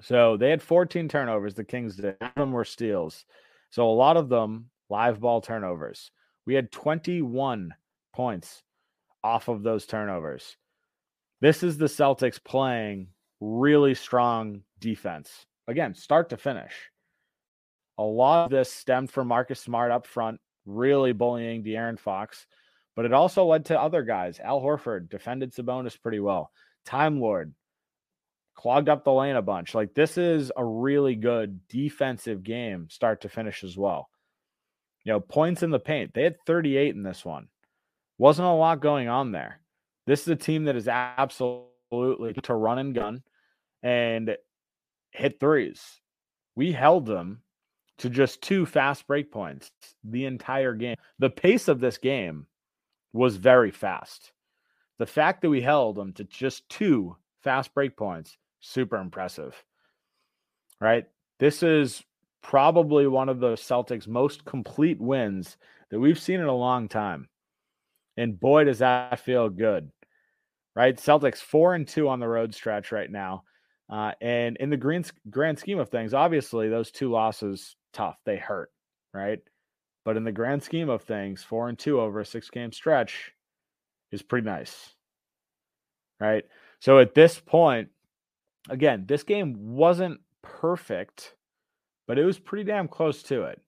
So 0.03 0.39
they 0.39 0.51
had 0.51 0.63
14 0.63 1.09
turnovers. 1.09 1.55
The 1.55 1.65
Kings 1.65 1.97
did. 1.97 2.17
None 2.21 2.31
of 2.31 2.41
them 2.41 2.53
were 2.53 2.65
steals. 2.65 3.27
So 3.71 3.89
a 3.89 3.93
lot 3.93 4.17
of 4.17 4.29
them 4.29 4.71
live 4.89 5.21
ball 5.21 5.41
turnovers. 5.43 6.11
We 6.47 6.55
had 6.55 6.73
21 6.73 7.75
points 8.15 8.63
off 9.23 9.49
of 9.49 9.63
those 9.63 9.87
turnovers. 9.87 10.57
This 11.41 11.63
is 11.63 11.79
the 11.79 11.87
Celtics 11.87 12.43
playing 12.43 13.09
really 13.41 13.95
strong 13.95 14.63
defense. 14.79 15.47
Again, 15.67 15.95
start 15.95 16.31
to 16.31 16.37
finish. 16.37 16.91
A 17.97 18.03
lot 18.03 18.45
of 18.45 18.51
this 18.51 18.73
stemmed 18.73 19.11
from 19.11 19.29
Marcus 19.29 19.61
Smart 19.61 19.91
up 19.91 20.07
front, 20.07 20.41
really 20.67 21.13
bullying 21.13 21.63
De'Aaron 21.63 21.99
Fox, 21.99 22.47
but 22.95 23.05
it 23.05 23.13
also 23.13 23.45
led 23.45 23.67
to 23.67 23.81
other 23.81 24.03
guys. 24.03 24.39
Al 24.41 24.61
Horford 24.61 25.09
defended 25.09 25.55
Sabonis 25.55 26.01
pretty 26.01 26.21
well. 26.21 26.51
Time 26.85 27.21
Lord 27.21 27.55
clogged 28.55 28.91
up 28.91 29.05
the 29.05 29.13
lane 29.13 29.37
a 29.37 29.43
bunch. 29.43 29.75
Like 29.75 29.95
this 29.95 30.19
is 30.19 30.53
a 30.55 30.65
really 30.65 31.15
good 31.15 31.67
defensive 31.69 32.43
game, 32.43 32.89
start 32.91 33.23
to 33.23 33.29
finish 33.31 33.65
as 33.65 33.77
well. 33.77 34.11
You 35.05 35.15
know, 35.15 35.21
points 35.21 35.63
in 35.63 35.71
the 35.71 35.79
paint. 35.79 36.13
They 36.13 36.25
had 36.25 36.37
38 36.47 36.95
in 36.95 37.03
this 37.03 37.25
one. 37.25 37.49
Wasn't 38.19 38.47
a 38.47 38.53
lot 38.53 38.81
going 38.81 39.09
on 39.09 39.33
there. 39.33 39.61
This 40.07 40.23
is 40.23 40.29
a 40.29 40.37
team 40.37 40.65
that 40.65 40.77
is 40.77 40.89
absolutely 40.89 42.35
to 42.43 42.55
run 42.55 42.79
and 42.79 42.95
gun 42.95 43.23
and 43.83 44.37
hit 45.13 45.41
threes. 45.41 46.01
We 46.57 46.73
held 46.73 47.07
them 47.07 47.43
to 47.99 48.11
just 48.11 48.43
two 48.43 48.67
fast 48.67 49.07
break 49.07 49.31
points 49.31 49.71
the 50.05 50.25
entire 50.25 50.75
game. 50.75 50.97
The 51.19 51.31
pace 51.31 51.69
of 51.69 51.81
this 51.81 51.99
game 51.99 52.47
was 53.13 53.37
very 53.37 53.71
fast. 53.71 54.33
The 54.99 55.07
fact 55.07 55.43
that 55.43 55.51
we 55.51 55.61
held 55.61 55.97
them 55.97 56.13
to 56.15 56.25
just 56.25 56.69
two 56.69 57.17
fast 57.43 57.75
break 57.75 57.97
points 57.97 58.37
super 58.61 58.97
impressive. 58.97 59.55
Right? 60.81 61.07
This 61.39 61.63
is 61.63 62.03
probably 62.43 63.07
one 63.07 63.29
of 63.29 63.41
the 63.41 63.53
Celtics' 63.53 64.07
most 64.07 64.45
complete 64.45 65.01
wins 65.01 65.57
that 65.91 65.99
we've 65.99 66.21
seen 66.21 66.41
in 66.41 66.47
a 66.47 66.55
long 66.55 66.89
time. 66.89 67.30
And 68.17 68.39
boy, 68.39 68.65
does 68.65 68.81
that 68.81 69.21
feel 69.21 69.49
good, 69.49 69.91
right? 70.75 70.97
Celtics 70.97 71.39
four 71.39 71.75
and 71.75 71.87
two 71.87 72.09
on 72.09 72.21
the 72.21 72.29
road 72.29 72.55
stretch 72.55 72.93
right 72.93 73.11
now. 73.11 73.45
Uh, 73.89 74.13
and 74.21 74.57
in 74.59 74.71
the 74.71 74.77
grand, 74.77 75.11
grand 75.31 75.59
scheme 75.59 75.79
of 75.79 75.89
things, 75.89 76.15
obviously 76.15 76.69
those 76.69 76.91
two 76.91 77.11
losses 77.11 77.77
tough. 77.93 78.17
They 78.25 78.37
hurt, 78.37 78.71
right? 79.13 79.41
But 80.05 80.17
in 80.17 80.25
the 80.25 80.33
grand 80.33 80.63
scheme 80.63 80.89
of 80.89 81.03
things, 81.03 81.43
four 81.43 81.69
and 81.69 81.79
two 81.79 82.01
over 82.01 82.21
a 82.21 82.25
six 82.27 82.51
game 82.51 82.73
stretch 82.73 83.33
is 84.13 84.23
pretty 84.23 84.47
nice, 84.47 84.95
right? 86.21 86.45
So 86.81 86.99
at 86.99 87.15
this 87.15 87.39
point, 87.39 87.89
again, 88.69 89.05
this 89.07 89.23
game 89.23 89.57
wasn't 89.75 90.21
perfect, 90.43 91.35
but 92.07 92.19
it 92.19 92.25
was 92.25 92.39
pretty 92.39 92.65
damn 92.65 92.89
close 92.89 93.23
to 93.25 93.43
it. 93.43 93.61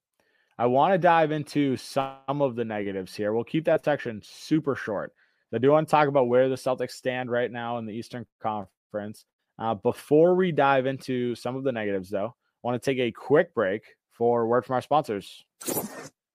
I 0.63 0.67
want 0.67 0.95
to 0.95 0.99
dive 0.99 1.33
into 1.33 1.77
some 1.77 2.41
of 2.41 2.55
the 2.55 2.65
negatives 2.65 3.17
here. 3.17 3.33
We'll 3.33 3.43
keep 3.43 3.65
that 3.65 3.85
section 3.85 4.23
super 4.23 4.77
short. 4.77 5.13
I 5.53 5.59
do 5.59 5.73
want 5.73 5.89
to 5.89 5.91
talk 5.91 6.07
about 6.07 6.29
where 6.29 6.49
the 6.49 6.55
Celtics 6.55 6.93
stand 6.93 7.33
right 7.33 7.51
now 7.51 7.79
in 7.79 7.85
the 7.85 7.93
Eastern 7.93 8.27
Conference. 8.41 9.25
Uh, 9.59 9.75
before 9.75 10.37
we 10.37 10.53
dive 10.53 10.87
into 10.87 11.35
some 11.35 11.57
of 11.57 11.65
the 11.65 11.73
negatives, 11.73 12.11
though, 12.11 12.37
I 12.37 12.69
want 12.69 12.81
to 12.81 12.91
take 12.91 13.01
a 13.01 13.11
quick 13.11 13.53
break 13.55 13.83
for 14.13 14.47
word 14.47 14.65
from 14.65 14.75
our 14.75 14.83
sponsors. 14.83 15.45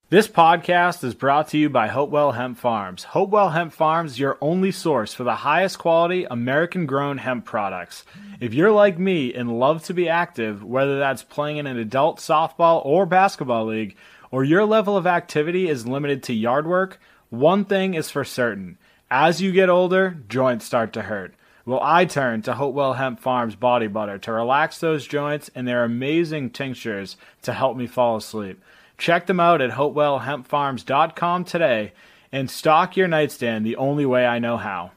This 0.09 0.29
podcast 0.29 1.03
is 1.03 1.13
brought 1.13 1.49
to 1.49 1.57
you 1.57 1.69
by 1.69 1.87
Hopewell 1.87 2.31
Hemp 2.31 2.57
Farms. 2.57 3.03
Hopewell 3.03 3.49
Hemp 3.49 3.73
Farms, 3.73 4.17
your 4.17 4.37
only 4.39 4.71
source 4.71 5.13
for 5.13 5.25
the 5.25 5.35
highest 5.35 5.79
quality 5.79 6.23
American 6.23 6.85
grown 6.85 7.17
hemp 7.17 7.43
products. 7.43 8.05
If 8.39 8.53
you're 8.53 8.71
like 8.71 8.97
me 8.97 9.33
and 9.33 9.59
love 9.59 9.83
to 9.83 9.93
be 9.93 10.07
active, 10.07 10.63
whether 10.63 10.97
that's 10.97 11.23
playing 11.23 11.57
in 11.57 11.67
an 11.67 11.77
adult 11.77 12.19
softball 12.19 12.85
or 12.85 13.05
basketball 13.05 13.65
league, 13.65 13.97
or 14.31 14.43
your 14.43 14.65
level 14.65 14.97
of 14.97 15.07
activity 15.07 15.69
is 15.69 15.87
limited 15.87 16.23
to 16.23 16.33
yard 16.33 16.67
work, 16.67 16.99
one 17.29 17.65
thing 17.65 17.93
is 17.93 18.09
for 18.09 18.23
certain. 18.23 18.77
As 19.09 19.41
you 19.41 19.51
get 19.51 19.69
older, 19.69 20.17
joints 20.27 20.65
start 20.65 20.93
to 20.93 21.03
hurt. 21.03 21.33
Well, 21.65 21.81
I 21.81 22.05
turn 22.05 22.41
to 22.43 22.53
Hopewell 22.53 22.93
Hemp 22.93 23.19
Farms 23.19 23.55
body 23.55 23.87
butter 23.87 24.17
to 24.19 24.31
relax 24.31 24.79
those 24.79 25.05
joints 25.05 25.49
and 25.53 25.67
their 25.67 25.83
amazing 25.83 26.51
tinctures 26.51 27.17
to 27.41 27.51
help 27.51 27.75
me 27.75 27.87
fall 27.87 28.15
asleep. 28.15 28.61
Check 28.97 29.27
them 29.27 29.39
out 29.39 29.61
at 29.61 29.71
hopewellhempfarms.com 29.71 31.43
today 31.43 31.91
and 32.31 32.49
stock 32.49 32.95
your 32.95 33.07
nightstand 33.07 33.65
the 33.65 33.75
only 33.75 34.05
way 34.05 34.25
I 34.25 34.39
know 34.39 34.57
how. 34.57 34.91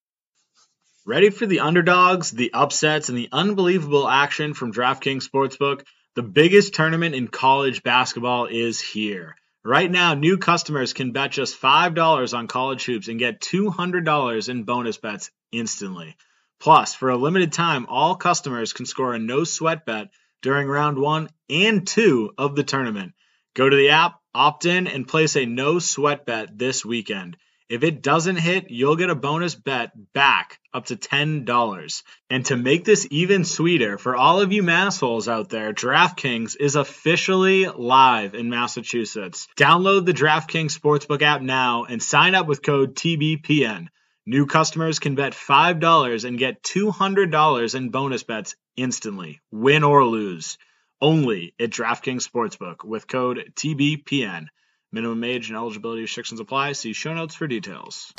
Ready 1.06 1.30
for 1.30 1.46
the 1.46 1.60
underdogs, 1.60 2.32
the 2.32 2.52
upsets, 2.52 3.10
and 3.10 3.18
the 3.18 3.30
unbelievable 3.32 4.10
action 4.10 4.56
from 4.56 4.74
DraftKings 4.74 5.30
Sportsbook? 5.30 5.84
The 6.16 6.24
biggest 6.24 6.74
tournament 6.74 7.14
in 7.14 7.28
college 7.28 7.84
basketball 7.84 8.48
is 8.48 8.82
here. 8.82 9.36
Right 9.64 9.92
now, 9.92 10.16
new 10.16 10.40
customers 10.40 10.94
can 10.94 11.12
bet 11.12 11.32
just 11.32 11.62
$5 11.62 12.36
on 12.36 12.48
college 12.48 12.86
hoops 12.86 13.08
and 13.08 13.20
get 13.20 13.40
$200 13.40 14.50
in 14.50 14.64
bonus 14.64 14.98
bets 14.98 15.30
instantly. 15.52 16.18
Plus, 16.66 16.96
for 16.96 17.12
a 17.12 17.16
limited 17.16 17.54
time, 17.54 17.86
all 17.90 18.16
customers 18.16 18.74
can 18.74 18.88
score 18.88 19.14
a 19.14 19.20
no 19.20 19.44
sweat 19.44 19.86
bet 19.86 20.10
during 20.42 20.68
round 20.68 20.98
one 20.98 21.30
and 21.48 21.86
two 21.86 22.34
of 22.40 22.56
the 22.56 22.64
tournament. 22.64 23.14
Go 23.54 23.70
to 23.70 23.76
the 23.76 23.90
app, 23.90 24.16
opt 24.34 24.66
in, 24.66 24.88
and 24.88 25.08
place 25.08 25.36
a 25.36 25.46
no 25.46 25.78
sweat 25.78 26.26
bet 26.26 26.58
this 26.58 26.84
weekend. 26.84 27.38
If 27.70 27.84
it 27.84 28.02
doesn't 28.02 28.38
hit, 28.38 28.72
you'll 28.72 28.96
get 28.96 29.12
a 29.12 29.16
bonus 29.16 29.54
bet 29.54 29.92
back 30.14 30.58
up 30.74 30.88
to 30.88 30.96
$10. 30.96 32.04
And 32.32 32.46
to 32.48 32.56
make 32.56 32.84
this 32.84 33.08
even 33.12 33.46
sweeter, 33.46 34.00
for 34.00 34.16
all 34.16 34.42
of 34.42 34.52
you 34.52 34.64
massholes 34.64 35.32
out 35.32 35.50
there, 35.50 35.72
DraftKings 35.72 36.56
is 36.60 36.76
officially 36.76 37.68
live 37.68 38.34
in 38.34 38.50
Massachusetts. 38.50 39.48
Download 39.56 40.04
the 40.04 40.14
DraftKings 40.14 40.76
Sportsbook 40.76 41.22
app 41.22 41.44
now 41.44 41.84
and 41.84 42.02
sign 42.02 42.34
up 42.34 42.48
with 42.48 42.64
code 42.64 42.96
TBPN. 42.96 43.90
New 44.28 44.48
customers 44.48 44.98
can 44.98 45.14
bet 45.14 45.34
$5 45.34 46.26
and 46.26 46.40
get 46.40 46.64
$200 46.64 47.76
in 47.76 47.90
bonus 47.90 48.24
bets 48.24 48.56
instantly, 48.76 49.40
win 49.52 49.84
or 49.84 50.04
lose. 50.04 50.58
Only 51.00 51.54
at 51.60 51.70
DraftKings 51.70 52.28
Sportsbook 52.28 52.84
with 52.84 53.08
code 53.08 53.54
TBPN. 53.56 54.48
Minimum 54.92 55.24
age 55.24 55.50
and 55.50 55.58
eligibility 55.58 56.02
restrictions 56.02 56.40
apply. 56.40 56.72
See 56.72 56.94
show 56.94 57.14
notes 57.14 57.36
for 57.36 57.48
details. 57.48 58.14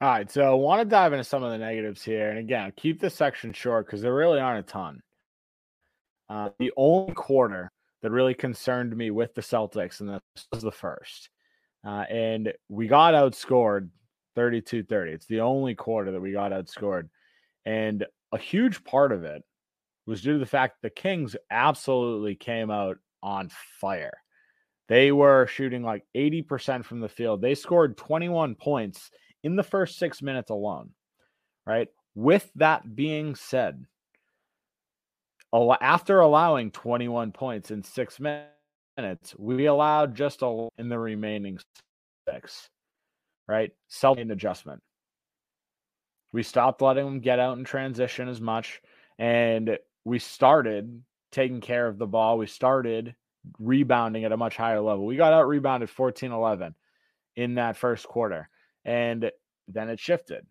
All 0.00 0.08
right, 0.08 0.30
so 0.30 0.42
I 0.42 0.54
want 0.54 0.80
to 0.80 0.84
dive 0.84 1.12
into 1.12 1.24
some 1.24 1.42
of 1.42 1.50
the 1.50 1.58
negatives 1.58 2.04
here, 2.04 2.30
and 2.30 2.38
again, 2.38 2.72
keep 2.76 3.00
this 3.00 3.16
section 3.16 3.52
short 3.52 3.86
because 3.86 4.00
there 4.00 4.14
really 4.14 4.38
aren't 4.38 4.68
a 4.68 4.70
ton. 4.70 5.00
Uh, 6.28 6.50
the 6.60 6.70
only 6.76 7.14
quarter 7.14 7.72
that 8.02 8.12
really 8.12 8.34
concerned 8.34 8.96
me 8.96 9.10
with 9.10 9.34
the 9.34 9.40
Celtics, 9.40 9.98
and 9.98 10.08
this 10.08 10.46
was 10.52 10.62
the 10.62 10.70
first, 10.70 11.30
uh, 11.84 12.04
and 12.10 12.52
we 12.68 12.86
got 12.86 13.14
outscored 13.14 13.90
32-30. 14.36 15.14
It's 15.14 15.26
the 15.26 15.40
only 15.40 15.74
quarter 15.74 16.12
that 16.12 16.20
we 16.20 16.32
got 16.32 16.52
outscored, 16.52 17.08
and 17.64 18.04
a 18.32 18.38
huge 18.38 18.84
part 18.84 19.12
of 19.12 19.24
it 19.24 19.42
was 20.06 20.22
due 20.22 20.34
to 20.34 20.38
the 20.38 20.46
fact 20.46 20.82
the 20.82 20.90
Kings 20.90 21.36
absolutely 21.50 22.34
came 22.34 22.70
out 22.70 22.98
on 23.22 23.50
fire. 23.80 24.18
They 24.88 25.12
were 25.12 25.46
shooting 25.46 25.82
like 25.82 26.04
80% 26.16 26.84
from 26.84 27.00
the 27.00 27.10
field. 27.10 27.42
They 27.42 27.54
scored 27.54 27.98
21 27.98 28.54
points 28.54 29.10
in 29.44 29.54
the 29.54 29.62
first 29.62 29.98
six 29.98 30.22
minutes 30.22 30.50
alone, 30.50 30.90
right? 31.66 31.88
With 32.14 32.50
that 32.56 32.96
being 32.96 33.34
said, 33.34 33.84
after 35.52 36.20
allowing 36.20 36.70
21 36.70 37.32
points 37.32 37.70
in 37.70 37.82
six 37.82 38.18
minutes, 38.18 38.48
we 39.38 39.66
allowed 39.66 40.14
just 40.14 40.42
a 40.42 40.68
in 40.78 40.88
the 40.88 40.98
remaining 40.98 41.58
six, 42.28 42.68
right? 43.46 43.70
Self 43.88 44.18
adjustment. 44.18 44.82
We 46.32 46.42
stopped 46.42 46.82
letting 46.82 47.04
them 47.04 47.20
get 47.20 47.38
out 47.38 47.56
and 47.56 47.66
transition 47.66 48.28
as 48.28 48.40
much, 48.40 48.82
and 49.18 49.78
we 50.04 50.18
started 50.18 51.02
taking 51.32 51.60
care 51.60 51.86
of 51.86 51.98
the 51.98 52.06
ball. 52.06 52.38
We 52.38 52.46
started 52.46 53.14
rebounding 53.58 54.24
at 54.24 54.32
a 54.32 54.36
much 54.36 54.56
higher 54.56 54.80
level. 54.80 55.06
We 55.06 55.16
got 55.16 55.32
out 55.32 55.48
rebounded 55.48 55.88
14 55.88 56.32
11 56.32 56.74
in 57.36 57.54
that 57.54 57.76
first 57.76 58.06
quarter, 58.06 58.48
and 58.84 59.30
then 59.68 59.88
it 59.88 60.00
shifted. 60.00 60.46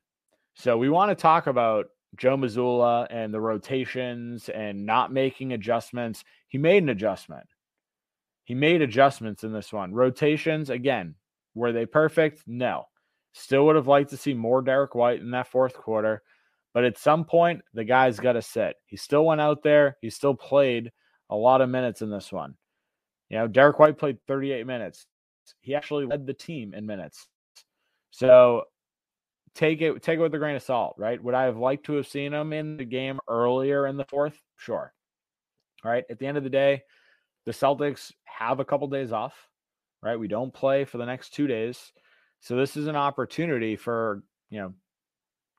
So 0.55 0.77
we 0.77 0.89
want 0.89 1.11
to 1.11 1.21
talk 1.21 1.47
about 1.47 1.87
Joe 2.15 2.37
Mazzulla 2.37 3.07
and 3.09 3.33
the 3.33 3.41
rotations 3.41 4.49
and 4.49 4.85
not 4.85 5.11
making 5.11 5.53
adjustments. 5.53 6.23
He 6.47 6.57
made 6.57 6.81
an 6.81 6.89
adjustment. 6.89 7.45
He 8.47 8.55
made 8.55 8.81
adjustments 8.81 9.43
in 9.43 9.51
this 9.51 9.73
one. 9.73 9.93
Rotations, 9.93 10.69
again, 10.69 11.15
were 11.53 11.73
they 11.73 11.85
perfect? 11.85 12.43
No. 12.47 12.85
Still 13.33 13.65
would 13.65 13.75
have 13.75 13.89
liked 13.89 14.11
to 14.11 14.17
see 14.17 14.33
more 14.33 14.61
Derrick 14.61 14.95
White 14.95 15.19
in 15.19 15.31
that 15.31 15.51
fourth 15.51 15.73
quarter. 15.73 16.23
But 16.73 16.85
at 16.85 16.97
some 16.97 17.25
point, 17.25 17.61
the 17.73 17.83
guy's 17.83 18.21
got 18.21 18.33
to 18.33 18.41
sit. 18.41 18.77
He 18.85 18.95
still 18.95 19.25
went 19.25 19.41
out 19.41 19.63
there. 19.63 19.97
He 19.99 20.09
still 20.09 20.33
played 20.33 20.93
a 21.29 21.35
lot 21.35 21.59
of 21.59 21.69
minutes 21.69 22.01
in 22.01 22.09
this 22.09 22.31
one. 22.31 22.55
You 23.27 23.39
know, 23.39 23.47
Derrick 23.49 23.79
White 23.79 23.97
played 23.97 24.19
38 24.29 24.65
minutes. 24.65 25.07
He 25.59 25.75
actually 25.75 26.05
led 26.05 26.25
the 26.25 26.33
team 26.33 26.73
in 26.73 26.85
minutes. 26.85 27.27
So 28.11 28.63
take 29.55 29.81
it 29.81 30.01
take 30.01 30.19
it 30.19 30.21
with 30.21 30.33
a 30.33 30.37
grain 30.37 30.55
of 30.55 30.63
salt, 30.63 30.95
right? 30.97 31.21
Would 31.21 31.33
I 31.33 31.43
have 31.43 31.57
liked 31.57 31.85
to 31.87 31.95
have 31.95 32.07
seen 32.07 32.33
him 32.33 32.53
in 32.53 32.77
the 32.77 32.85
game 32.85 33.19
earlier 33.27 33.87
in 33.87 33.97
the 33.97 34.05
fourth? 34.05 34.41
Sure. 34.55 34.93
All 35.83 35.91
right. 35.91 36.05
At 36.09 36.17
the 36.17 36.27
end 36.27 36.37
of 36.37 36.45
the 36.45 36.49
day, 36.49 36.83
the 37.47 37.53
Celtics 37.53 38.11
have 38.25 38.59
a 38.59 38.65
couple 38.65 38.89
days 38.89 39.13
off, 39.13 39.47
right? 40.03 40.19
We 40.19 40.27
don't 40.27 40.53
play 40.53 40.83
for 40.83 40.97
the 40.97 41.05
next 41.05 41.33
two 41.33 41.47
days. 41.47 41.93
So 42.41 42.57
this 42.57 42.75
is 42.75 42.87
an 42.87 42.97
opportunity 42.97 43.77
for, 43.77 44.21
you 44.49 44.59
know, 44.59 44.73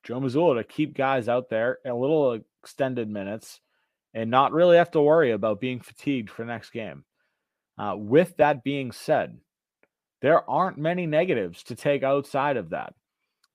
Joe 0.04 0.20
Mazzulla 0.20 0.58
to 0.58 0.64
keep 0.64 0.94
guys 0.94 1.30
out 1.30 1.48
there 1.48 1.78
a 1.86 1.94
little 1.94 2.38
extended 2.62 3.08
minutes 3.08 3.60
and 4.12 4.30
not 4.30 4.52
really 4.52 4.76
have 4.76 4.90
to 4.90 5.00
worry 5.00 5.30
about 5.30 5.62
being 5.62 5.80
fatigued 5.80 6.28
for 6.28 6.42
the 6.42 6.52
next 6.52 6.70
game. 6.70 7.04
Uh, 7.78 7.94
with 7.96 8.36
that 8.36 8.62
being 8.62 8.92
said, 8.92 9.38
there 10.20 10.48
aren't 10.48 10.76
many 10.76 11.06
negatives 11.06 11.62
to 11.64 11.74
take 11.74 12.02
outside 12.02 12.58
of 12.58 12.68
that. 12.68 12.92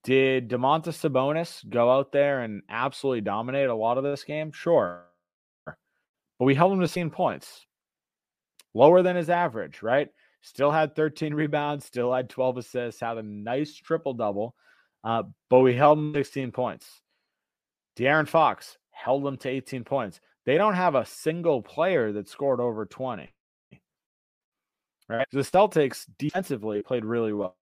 Did 0.06 0.50
Domantas 0.50 0.98
Sabonis 1.08 1.70
go 1.70 1.92
out 1.92 2.12
there 2.12 2.42
and 2.42 2.64
absolutely 2.68 3.22
dominate 3.22 3.70
a 3.70 3.76
lot 3.76 4.00
of 4.00 4.04
this 4.04 4.24
game? 4.24 4.52
Sure. 4.54 5.04
But 5.68 5.76
we 6.46 6.56
held 6.56 6.74
him 6.74 6.80
to 6.80 6.88
16 6.88 7.12
points. 7.12 7.68
Lower 8.74 9.02
than 9.02 9.16
his 9.16 9.30
average, 9.30 9.82
right? 9.82 10.10
Still 10.42 10.72
had 10.72 10.96
13 10.96 11.34
rebounds, 11.34 11.86
still 11.86 12.14
had 12.14 12.30
12 12.30 12.58
assists, 12.58 13.02
had 13.02 13.18
a 13.18 13.24
nice 13.24 13.76
triple 13.76 14.14
double, 14.14 14.56
uh, 15.04 15.24
but 15.50 15.60
we 15.60 15.76
held 15.76 15.98
him 15.98 16.14
16 16.14 16.52
points. 16.52 17.02
De'Aaron 17.98 18.28
Fox 18.28 18.78
held 18.92 19.24
them 19.24 19.38
to 19.38 19.50
18 19.50 19.84
points. 19.84 20.20
They 20.46 20.58
don't 20.58 20.74
have 20.74 20.96
a 20.96 21.06
single 21.06 21.62
player 21.62 22.12
that 22.12 22.28
scored 22.28 22.60
over 22.60 22.86
20. 22.86 23.30
Right? 25.08 25.28
The 25.32 25.40
Celtics 25.40 26.06
defensively 26.18 26.82
played 26.82 27.06
really 27.06 27.34
well. 27.34 27.56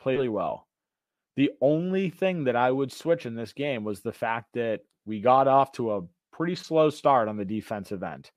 Played 0.00 0.14
really 0.14 0.28
well. 0.28 0.68
The 1.36 1.50
only 1.60 2.10
thing 2.10 2.44
that 2.44 2.56
I 2.56 2.70
would 2.70 2.92
switch 2.92 3.26
in 3.26 3.34
this 3.34 3.52
game 3.52 3.84
was 3.84 4.00
the 4.00 4.12
fact 4.12 4.52
that 4.54 4.80
we 5.04 5.20
got 5.20 5.48
off 5.48 5.72
to 5.72 5.92
a 5.92 6.02
pretty 6.32 6.54
slow 6.54 6.90
start 6.90 7.28
on 7.28 7.36
the 7.36 7.44
defensive 7.44 8.02
end. 8.02 8.30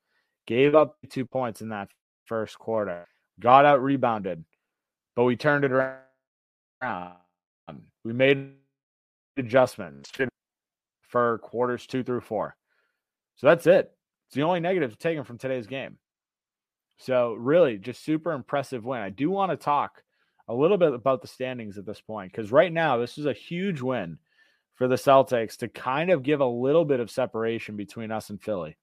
Gave 0.47 0.75
up 0.75 0.97
two 1.09 1.25
points 1.25 1.61
in 1.61 1.69
that 1.69 1.89
first 2.25 2.59
quarter. 2.59 3.07
Got 3.39 3.65
out 3.65 3.81
rebounded, 3.81 4.45
but 5.15 5.23
we 5.23 5.35
turned 5.35 5.65
it 5.65 5.71
around. 5.71 7.15
We 8.03 8.13
made 8.13 8.53
adjustments 9.37 10.11
for 11.07 11.39
quarters 11.39 11.87
two 11.87 12.03
through 12.03 12.21
four. 12.21 12.55
So 13.35 13.47
that's 13.47 13.67
it. 13.67 13.91
It's 14.27 14.35
the 14.35 14.43
only 14.43 14.59
negative 14.59 14.97
taken 14.97 15.23
from 15.23 15.37
today's 15.37 15.67
game. 15.67 15.97
So 16.97 17.33
really, 17.33 17.77
just 17.77 18.03
super 18.03 18.31
impressive 18.31 18.85
win. 18.85 19.01
I 19.01 19.09
do 19.09 19.29
want 19.29 19.51
to 19.51 19.57
talk 19.57 20.03
a 20.47 20.53
little 20.53 20.77
bit 20.77 20.93
about 20.93 21.21
the 21.21 21.27
standings 21.27 21.77
at 21.77 21.85
this 21.85 21.99
point 21.99 22.31
because 22.31 22.51
right 22.51 22.71
now 22.71 22.97
this 22.97 23.17
is 23.17 23.25
a 23.25 23.33
huge 23.33 23.81
win 23.81 24.19
for 24.75 24.87
the 24.87 24.95
Celtics 24.95 25.57
to 25.57 25.67
kind 25.67 26.11
of 26.11 26.23
give 26.23 26.39
a 26.39 26.45
little 26.45 26.85
bit 26.85 26.99
of 26.99 27.09
separation 27.09 27.75
between 27.75 28.11
us 28.11 28.29
and 28.29 28.41
Philly. 28.41 28.77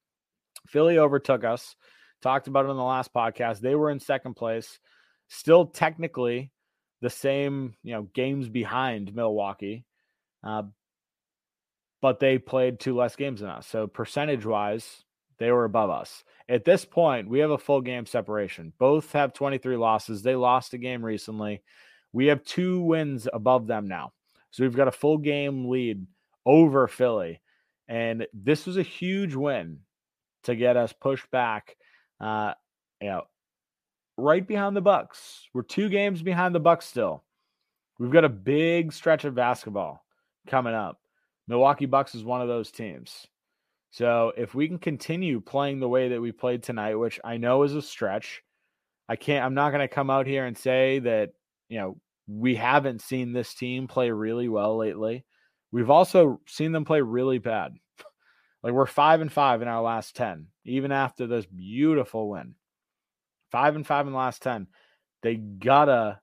Philly 0.66 0.98
overtook 0.98 1.44
us. 1.44 1.76
Talked 2.22 2.46
about 2.46 2.66
it 2.66 2.70
in 2.70 2.76
the 2.76 2.82
last 2.82 3.12
podcast. 3.12 3.60
They 3.60 3.74
were 3.74 3.90
in 3.90 3.98
second 3.98 4.34
place, 4.34 4.78
still 5.28 5.66
technically 5.66 6.52
the 7.00 7.10
same, 7.10 7.74
you 7.82 7.92
know, 7.92 8.02
games 8.14 8.48
behind 8.48 9.14
Milwaukee, 9.14 9.84
uh, 10.44 10.62
but 12.00 12.20
they 12.20 12.38
played 12.38 12.78
two 12.78 12.96
less 12.96 13.16
games 13.16 13.40
than 13.40 13.50
us. 13.50 13.66
So 13.66 13.88
percentage 13.88 14.46
wise, 14.46 15.02
they 15.38 15.50
were 15.50 15.64
above 15.64 15.90
us. 15.90 16.22
At 16.48 16.64
this 16.64 16.84
point, 16.84 17.28
we 17.28 17.40
have 17.40 17.50
a 17.50 17.58
full 17.58 17.80
game 17.80 18.06
separation. 18.06 18.72
Both 18.78 19.12
have 19.12 19.32
23 19.32 19.76
losses. 19.76 20.22
They 20.22 20.36
lost 20.36 20.74
a 20.74 20.78
game 20.78 21.04
recently. 21.04 21.62
We 22.12 22.26
have 22.26 22.44
two 22.44 22.80
wins 22.82 23.26
above 23.32 23.66
them 23.66 23.88
now. 23.88 24.12
So 24.52 24.62
we've 24.62 24.76
got 24.76 24.88
a 24.88 24.92
full 24.92 25.18
game 25.18 25.68
lead 25.68 26.06
over 26.46 26.86
Philly. 26.86 27.40
And 27.88 28.26
this 28.32 28.66
was 28.66 28.76
a 28.76 28.82
huge 28.82 29.34
win 29.34 29.80
to 30.44 30.56
get 30.56 30.76
us 30.76 30.92
pushed 30.92 31.30
back 31.30 31.76
uh, 32.22 32.54
you 33.00 33.08
know, 33.08 33.22
right 34.16 34.46
behind 34.46 34.76
the 34.76 34.80
Bucks. 34.80 35.48
We're 35.52 35.62
two 35.62 35.88
games 35.88 36.22
behind 36.22 36.54
the 36.54 36.60
Bucks 36.60 36.86
still. 36.86 37.24
We've 37.98 38.12
got 38.12 38.24
a 38.24 38.30
big 38.30 38.92
stretch 38.92 39.24
of 39.24 39.34
basketball 39.34 40.04
coming 40.46 40.74
up. 40.74 41.00
Milwaukee 41.48 41.86
Bucks 41.86 42.14
is 42.14 42.24
one 42.24 42.40
of 42.40 42.48
those 42.48 42.70
teams. 42.70 43.26
So 43.90 44.32
if 44.36 44.54
we 44.54 44.68
can 44.68 44.78
continue 44.78 45.40
playing 45.40 45.80
the 45.80 45.88
way 45.88 46.08
that 46.08 46.20
we 46.20 46.32
played 46.32 46.62
tonight, 46.62 46.94
which 46.94 47.20
I 47.24 47.36
know 47.36 47.64
is 47.64 47.74
a 47.74 47.82
stretch, 47.82 48.42
I 49.08 49.16
can't 49.16 49.44
I'm 49.44 49.54
not 49.54 49.70
going 49.70 49.86
to 49.86 49.94
come 49.94 50.08
out 50.08 50.26
here 50.26 50.46
and 50.46 50.56
say 50.56 51.00
that, 51.00 51.30
you 51.68 51.78
know, 51.78 51.98
we 52.28 52.54
haven't 52.54 53.02
seen 53.02 53.32
this 53.32 53.52
team 53.52 53.88
play 53.88 54.10
really 54.10 54.48
well 54.48 54.78
lately. 54.78 55.24
We've 55.72 55.90
also 55.90 56.40
seen 56.46 56.72
them 56.72 56.84
play 56.84 57.00
really 57.00 57.38
bad. 57.38 57.74
Like 58.62 58.72
we're 58.72 58.86
5 58.86 59.20
and 59.20 59.32
5 59.32 59.62
in 59.62 59.68
our 59.68 59.82
last 59.82 60.14
10, 60.16 60.46
even 60.64 60.92
after 60.92 61.26
this 61.26 61.46
beautiful 61.46 62.30
win. 62.30 62.54
5 63.50 63.76
and 63.76 63.86
5 63.86 64.06
in 64.06 64.12
the 64.12 64.18
last 64.18 64.42
10. 64.42 64.68
They 65.22 65.36
got 65.36 65.86
to 65.86 66.20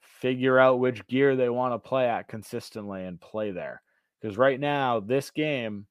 figure 0.00 0.58
out 0.58 0.80
which 0.80 1.06
gear 1.06 1.36
they 1.36 1.48
want 1.48 1.74
to 1.74 1.88
play 1.88 2.08
at 2.08 2.28
consistently 2.28 3.04
and 3.04 3.20
play 3.20 3.50
there. 3.50 3.82
Because 4.20 4.38
right 4.38 4.58
now, 4.58 5.00
this 5.00 5.30
game 5.30 5.86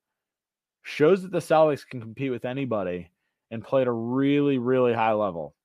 shows 0.82 1.21
that 1.21 1.32
the 1.32 1.39
Celtics 1.39 1.88
can 1.88 2.01
compete 2.01 2.32
with 2.32 2.45
anybody 2.45 3.12
and 3.51 3.63
play 3.63 3.82
at 3.82 3.88
a 3.88 3.91
really, 3.91 4.58
really 4.58 4.93
high 4.93 5.13
level. 5.13 5.56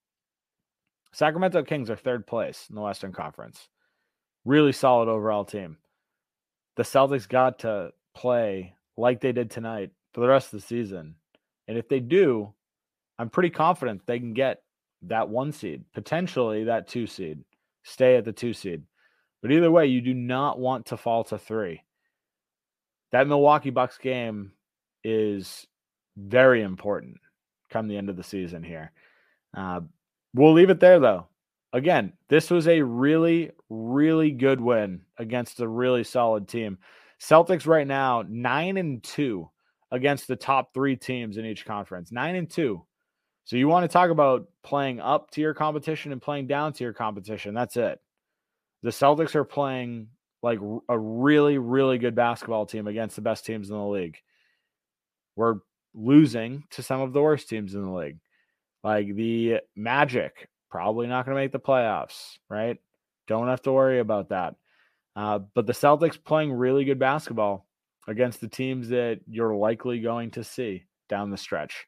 Sacramento 1.12 1.62
Kings 1.62 1.88
are 1.88 1.96
third 1.96 2.26
place 2.26 2.66
in 2.68 2.74
the 2.74 2.82
Western 2.82 3.12
Conference. 3.12 3.68
Really 4.44 4.72
solid 4.72 5.08
overall 5.08 5.44
team. 5.44 5.78
The 6.76 6.82
Celtics 6.82 7.28
got 7.28 7.60
to 7.60 7.92
play 8.14 8.74
like 8.96 9.20
they 9.20 9.32
did 9.32 9.50
tonight 9.50 9.90
for 10.12 10.20
the 10.20 10.28
rest 10.28 10.52
of 10.52 10.60
the 10.60 10.66
season. 10.66 11.14
And 11.66 11.76
if 11.76 11.88
they 11.88 12.00
do, 12.00 12.52
I'm 13.18 13.30
pretty 13.30 13.50
confident 13.50 14.06
they 14.06 14.18
can 14.18 14.34
get 14.34 14.62
that 15.02 15.28
one 15.28 15.52
seed, 15.52 15.84
potentially 15.92 16.64
that 16.64 16.88
two 16.88 17.06
seed, 17.06 17.44
stay 17.82 18.16
at 18.16 18.24
the 18.24 18.32
two 18.32 18.52
seed. 18.52 18.82
But 19.42 19.52
either 19.52 19.70
way, 19.70 19.86
you 19.86 20.00
do 20.00 20.14
not 20.14 20.58
want 20.58 20.86
to 20.86 20.96
fall 20.96 21.24
to 21.24 21.38
three. 21.38 21.82
That 23.12 23.28
Milwaukee 23.28 23.70
Bucks 23.70 23.98
game 23.98 24.52
is 25.04 25.66
very 26.16 26.62
important 26.62 27.18
come 27.70 27.88
the 27.88 27.96
end 27.96 28.10
of 28.10 28.16
the 28.16 28.22
season 28.22 28.62
here. 28.62 28.92
Uh, 29.56 29.80
we'll 30.34 30.52
leave 30.52 30.70
it 30.70 30.80
there 30.80 30.98
though. 30.98 31.26
Again, 31.72 32.14
this 32.28 32.50
was 32.50 32.66
a 32.66 32.80
really, 32.80 33.50
really 33.68 34.30
good 34.30 34.60
win 34.60 35.02
against 35.18 35.60
a 35.60 35.68
really 35.68 36.04
solid 36.04 36.48
team. 36.48 36.78
Celtics 37.20 37.66
right 37.66 37.86
now 37.86 38.24
nine 38.26 38.76
and 38.76 39.02
two 39.02 39.50
against 39.90 40.28
the 40.28 40.36
top 40.36 40.74
three 40.74 40.96
teams 40.96 41.36
in 41.36 41.44
each 41.44 41.64
conference. 41.64 42.12
Nine 42.12 42.36
and 42.36 42.50
two. 42.50 42.84
So 43.44 43.56
you 43.56 43.68
want 43.68 43.84
to 43.84 43.92
talk 43.92 44.10
about 44.10 44.46
playing 44.62 45.00
up 45.00 45.30
to 45.30 45.40
your 45.40 45.54
competition 45.54 46.12
and 46.12 46.20
playing 46.20 46.48
down 46.48 46.74
to 46.74 46.84
your 46.84 46.92
competition. 46.92 47.54
That's 47.54 47.76
it. 47.76 47.98
The 48.82 48.90
Celtics 48.90 49.34
are 49.34 49.44
playing 49.44 50.08
like 50.42 50.58
a 50.88 50.98
really, 50.98 51.58
really 51.58 51.98
good 51.98 52.14
basketball 52.14 52.66
team 52.66 52.86
against 52.86 53.16
the 53.16 53.22
best 53.22 53.46
teams 53.46 53.70
in 53.70 53.76
the 53.76 53.86
league. 53.86 54.18
We're 55.34 55.56
losing 55.94 56.64
to 56.72 56.82
some 56.82 57.00
of 57.00 57.12
the 57.12 57.22
worst 57.22 57.48
teams 57.48 57.74
in 57.74 57.82
the 57.82 57.90
league. 57.90 58.18
Like 58.84 59.14
the 59.14 59.60
Magic, 59.74 60.48
probably 60.70 61.06
not 61.06 61.24
going 61.24 61.34
to 61.34 61.42
make 61.42 61.52
the 61.52 61.58
playoffs, 61.58 62.36
right? 62.50 62.76
Don't 63.26 63.48
have 63.48 63.62
to 63.62 63.72
worry 63.72 63.98
about 63.98 64.28
that. 64.28 64.54
Uh, 65.16 65.40
but 65.54 65.66
the 65.66 65.72
Celtics 65.72 66.22
playing 66.22 66.52
really 66.52 66.84
good 66.84 66.98
basketball 66.98 67.66
against 68.08 68.40
the 68.40 68.48
teams 68.48 68.88
that 68.88 69.20
you're 69.28 69.54
likely 69.54 70.00
going 70.00 70.30
to 70.32 70.42
see 70.42 70.84
down 71.08 71.30
the 71.30 71.36
stretch. 71.36 71.86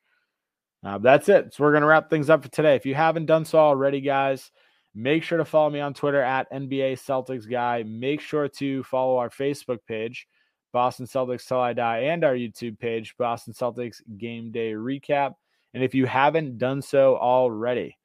Uh, 0.84 0.98
that's 0.98 1.28
it. 1.28 1.52
So 1.52 1.64
we're 1.64 1.72
going 1.72 1.82
to 1.82 1.88
wrap 1.88 2.08
things 2.08 2.30
up 2.30 2.42
for 2.42 2.50
today. 2.50 2.74
If 2.74 2.86
you 2.86 2.94
haven't 2.94 3.26
done 3.26 3.44
so 3.44 3.58
already, 3.58 4.00
guys, 4.00 4.50
make 4.94 5.22
sure 5.22 5.38
to 5.38 5.44
follow 5.44 5.70
me 5.70 5.80
on 5.80 5.94
Twitter 5.94 6.22
at 6.22 6.50
NBA 6.52 6.92
Celtics 7.04 7.50
Guy. 7.50 7.82
Make 7.86 8.20
sure 8.20 8.48
to 8.48 8.82
follow 8.84 9.16
our 9.16 9.30
Facebook 9.30 9.78
page, 9.88 10.28
Boston 10.72 11.06
Celtics 11.06 11.46
Till 11.46 11.60
I 11.60 11.72
Die, 11.72 11.98
and 11.98 12.22
our 12.22 12.34
YouTube 12.34 12.78
page, 12.78 13.14
Boston 13.18 13.54
Celtics 13.54 14.00
Game 14.18 14.52
Day 14.52 14.72
Recap. 14.72 15.34
And 15.74 15.82
if 15.82 15.94
you 15.94 16.06
haven't 16.06 16.58
done 16.58 16.82
so 16.82 17.16
already, 17.16 17.96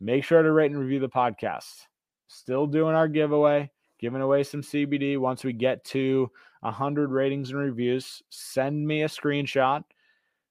make 0.00 0.24
sure 0.24 0.42
to 0.42 0.52
rate 0.52 0.70
and 0.70 0.80
review 0.80 1.00
the 1.00 1.08
podcast. 1.08 1.86
Still 2.28 2.66
doing 2.66 2.94
our 2.94 3.08
giveaway, 3.08 3.70
giving 4.02 4.20
away 4.20 4.42
some 4.42 4.60
CBD. 4.60 5.16
Once 5.16 5.44
we 5.44 5.54
get 5.54 5.84
to 5.84 6.30
100 6.60 7.10
ratings 7.10 7.50
and 7.50 7.58
reviews, 7.58 8.22
send 8.28 8.86
me 8.86 9.02
a 9.02 9.08
screenshot 9.08 9.84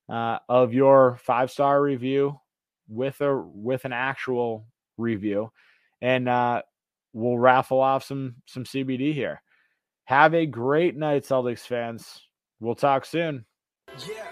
uh, 0.09 0.39
of 0.49 0.73
your 0.73 1.19
five 1.23 1.51
star 1.51 1.79
review 1.79 2.39
with 2.87 3.21
a 3.21 3.37
with 3.37 3.85
an 3.85 3.93
actual 3.93 4.65
review, 4.97 5.51
and 6.01 6.27
uh, 6.27 6.61
we'll 7.13 7.37
raffle 7.37 7.79
off 7.79 8.03
some 8.05 8.35
some 8.47 8.63
CBD 8.63 9.13
here. 9.13 9.41
Have 10.05 10.33
a 10.33 10.45
great 10.45 10.97
night, 10.97 11.23
Celtics 11.23 11.59
fans. 11.59 12.21
We'll 12.59 12.75
talk 12.75 13.05
soon. 13.05 13.45
Yeah, 14.07 14.27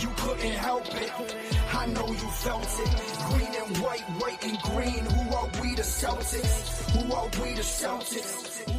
you 0.00 0.08
couldn't 0.16 0.52
help 0.52 0.86
it. 0.94 1.12
I 1.72 1.86
know 1.86 2.06
you 2.08 2.14
felt 2.14 2.64
it. 2.64 3.30
Green 3.30 3.62
and 3.62 3.76
white, 3.78 4.00
white 4.20 4.44
and 4.44 4.58
green. 4.58 5.23
Celtics? 6.04 6.90
Who 6.90 7.14
are 7.14 7.24
we, 7.42 7.54
the 7.54 7.62
Celtics? 7.62 8.73